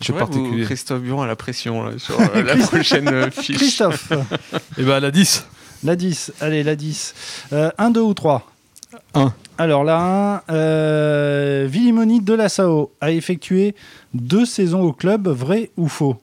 Je 0.00 0.12
vous, 0.12 0.18
particuliers. 0.18 0.64
Christophe 0.64 1.02
Buron 1.02 1.22
à 1.22 1.26
la 1.26 1.36
pression 1.36 1.82
là, 1.84 1.98
sur 1.98 2.18
euh, 2.34 2.42
la 2.42 2.56
prochaine 2.56 3.08
euh, 3.08 3.30
fiche. 3.30 3.56
Christophe, 3.56 4.12
Et 4.78 4.82
ben 4.84 4.92
à 4.94 5.00
la 5.00 5.10
10. 5.10 5.44
la 5.84 5.96
10, 5.96 6.32
allez, 6.40 6.62
la 6.62 6.76
10. 6.76 7.14
Euh, 7.52 7.70
1, 7.78 7.90
2 7.90 8.00
ou 8.00 8.14
3 8.14 8.50
Un. 9.14 9.32
Alors 9.58 9.82
la 9.84 10.42
1, 10.48 10.52
euh, 10.52 11.66
Villimoni 11.68 12.20
de 12.20 12.32
la 12.34 12.48
Sao 12.48 12.92
a 13.00 13.10
effectué 13.10 13.74
deux 14.14 14.46
saisons 14.46 14.82
au 14.82 14.92
club, 14.92 15.26
vrai 15.28 15.70
ou 15.76 15.88
faux? 15.88 16.16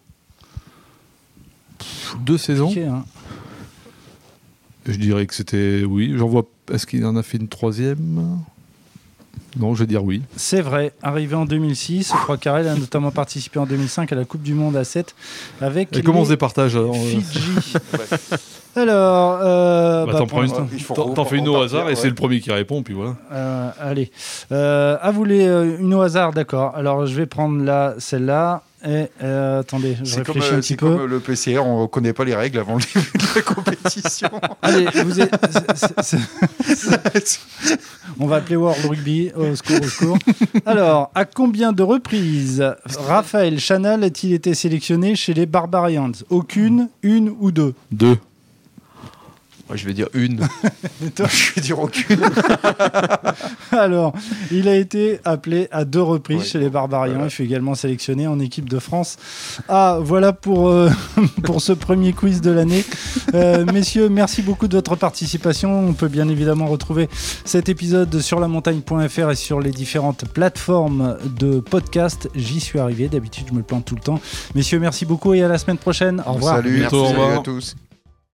Deux 2.21 2.37
saisons? 2.37 2.69
Ok, 2.69 2.77
hein. 2.77 3.03
Je 4.87 4.95
dirais 4.97 5.25
que 5.25 5.33
c'était 5.33 5.83
oui. 5.83 6.13
J'en 6.15 6.27
vois. 6.27 6.45
Est-ce 6.71 6.85
qu'il 6.87 7.05
en 7.05 7.15
a 7.15 7.23
fait 7.23 7.37
une 7.37 7.47
troisième? 7.47 8.39
Non, 9.57 9.73
je 9.73 9.79
vais 9.81 9.87
dire 9.87 10.03
oui. 10.03 10.21
C'est 10.35 10.61
vrai, 10.61 10.91
arrivé 11.01 11.35
en 11.35 11.45
2006, 11.45 12.11
je 12.11 12.17
crois 12.23 12.37
qu'Arel 12.37 12.67
a 12.67 12.75
notamment 12.75 13.11
participé 13.11 13.59
en 13.59 13.65
2005 13.65 14.11
à 14.11 14.15
la 14.15 14.25
Coupe 14.25 14.41
du 14.43 14.53
Monde 14.53 14.75
à 14.75 14.83
7 14.83 15.15
avec 15.61 15.95
Et 15.95 16.01
comment 16.01 16.19
on 16.19 16.21
les 16.21 16.27
se 16.27 16.33
départage 16.33 16.75
alors, 16.75 16.93
euh, 16.95 16.99
Fidji. 16.99 17.73
Alors, 18.77 19.39
euh, 19.41 20.05
bah, 20.05 20.11
bah, 20.11 20.17
T'en 20.19 20.25
prends 20.25 21.25
fais 21.25 21.37
une 21.37 21.47
au 21.47 21.61
hasard 21.61 21.83
et 21.83 21.91
ouais. 21.91 21.95
c'est 21.95 22.09
le 22.09 22.13
premier 22.15 22.41
qui 22.41 22.51
répond, 22.51 22.83
puis 22.83 22.93
voilà. 22.93 23.15
Euh, 23.31 23.69
allez. 23.79 24.11
Euh, 24.51 24.97
ah, 25.01 25.11
vous 25.11 25.17
voulez 25.17 25.47
euh, 25.47 25.77
une 25.79 25.93
au 25.93 26.01
hasard, 26.01 26.33
d'accord. 26.33 26.75
Alors, 26.75 27.05
je 27.05 27.15
vais 27.15 27.25
prendre 27.25 27.63
là, 27.63 27.95
celle-là. 27.99 28.63
Et 28.85 29.05
euh, 29.23 29.61
attendez, 29.61 29.95
je 30.03 30.03
C'est 30.03 30.17
réfléchis 30.27 30.53
un 30.53 30.57
petit 30.57 30.67
c'est 30.67 30.75
peu. 30.75 30.95
comme 30.95 31.05
le 31.09 31.19
PCR, 31.19 31.59
on 31.65 31.83
ne 31.83 31.87
connaît 31.87 32.13
pas 32.13 32.23
les 32.25 32.35
règles 32.35 32.59
avant 32.59 32.75
le 32.75 32.81
début 32.81 33.17
de 33.17 33.35
la 33.35 33.41
compétition. 33.41 34.29
Allez, 34.61 34.85
vous 35.03 35.21
êtes- 35.21 35.33
c'est- 36.03 36.17
c'est- 37.23 37.39
on 38.19 38.27
va 38.27 38.37
appeler 38.37 38.55
World 38.55 38.85
Rugby. 38.85 39.31
Au 39.35 39.55
secours, 39.55 39.77
au 39.81 39.83
secours. 39.83 40.17
Alors, 40.65 41.11
à 41.15 41.25
combien 41.25 41.71
de 41.71 41.83
reprises 41.83 42.63
Raphaël 43.07 43.59
Chanal 43.59 44.03
a-t-il 44.03 44.33
été 44.33 44.53
sélectionné 44.53 45.15
chez 45.15 45.33
les 45.33 45.45
Barbarians? 45.45 46.11
Aucune, 46.29 46.89
une 47.03 47.33
ou 47.39 47.51
deux? 47.51 47.73
Deux. 47.91 48.17
Moi, 49.67 49.77
je 49.77 49.85
vais 49.87 49.93
dire 49.93 50.07
une. 50.13 50.41
Je 51.17 51.53
vais 51.55 51.61
dire 51.61 51.79
aucune. 51.79 52.19
Alors, 53.71 54.13
il 54.51 54.67
a 54.67 54.75
été 54.75 55.19
appelé 55.25 55.67
à 55.71 55.85
deux 55.85 56.01
reprises 56.01 56.39
Ouais. 56.39 56.43
chez 56.45 56.59
les 56.59 56.69
Barbarians. 56.69 57.23
Il 57.23 57.29
fut 57.29 57.43
également 57.43 57.73
sélectionné 57.75 58.27
en 58.27 58.39
équipe 58.39 58.69
de 58.69 58.77
France. 58.79 59.17
Ah, 59.67 59.97
voilà 60.01 60.33
pour, 60.33 60.69
euh, 60.69 60.89
pour 61.43 61.61
ce 61.61 61.71
premier 61.73 62.13
quiz 62.13 62.41
de 62.41 62.51
l'année. 62.51 62.83
Euh, 63.33 63.65
messieurs, 63.71 64.07
merci 64.09 64.41
beaucoup 64.41 64.67
de 64.67 64.75
votre 64.77 64.95
participation. 64.95 65.87
On 65.87 65.93
peut 65.93 66.07
bien 66.09 66.27
évidemment 66.29 66.67
retrouver 66.67 67.09
cet 67.43 67.67
épisode 67.69 68.19
sur 68.19 68.39
lamontagne.fr 68.39 69.31
et 69.31 69.35
sur 69.35 69.59
les 69.59 69.71
différentes 69.71 70.25
plateformes 70.25 71.17
de 71.39 71.59
podcast. 71.59 72.29
J'y 72.35 72.59
suis 72.59 72.79
arrivé. 72.79 73.07
D'habitude, 73.07 73.45
je 73.47 73.53
me 73.53 73.59
le 73.59 73.63
plante 73.63 73.85
tout 73.85 73.95
le 73.95 74.01
temps. 74.01 74.19
Messieurs, 74.53 74.79
merci 74.79 75.05
beaucoup 75.05 75.33
et 75.33 75.41
à 75.43 75.47
la 75.47 75.57
semaine 75.57 75.77
prochaine. 75.77 76.21
Au 76.25 76.33
revoir. 76.33 76.57
Salut, 76.57 76.79
Merci. 76.79 76.95
salut 76.95 77.03
Au 77.03 77.07
revoir. 77.09 77.39
à 77.39 77.43
tous. 77.43 77.75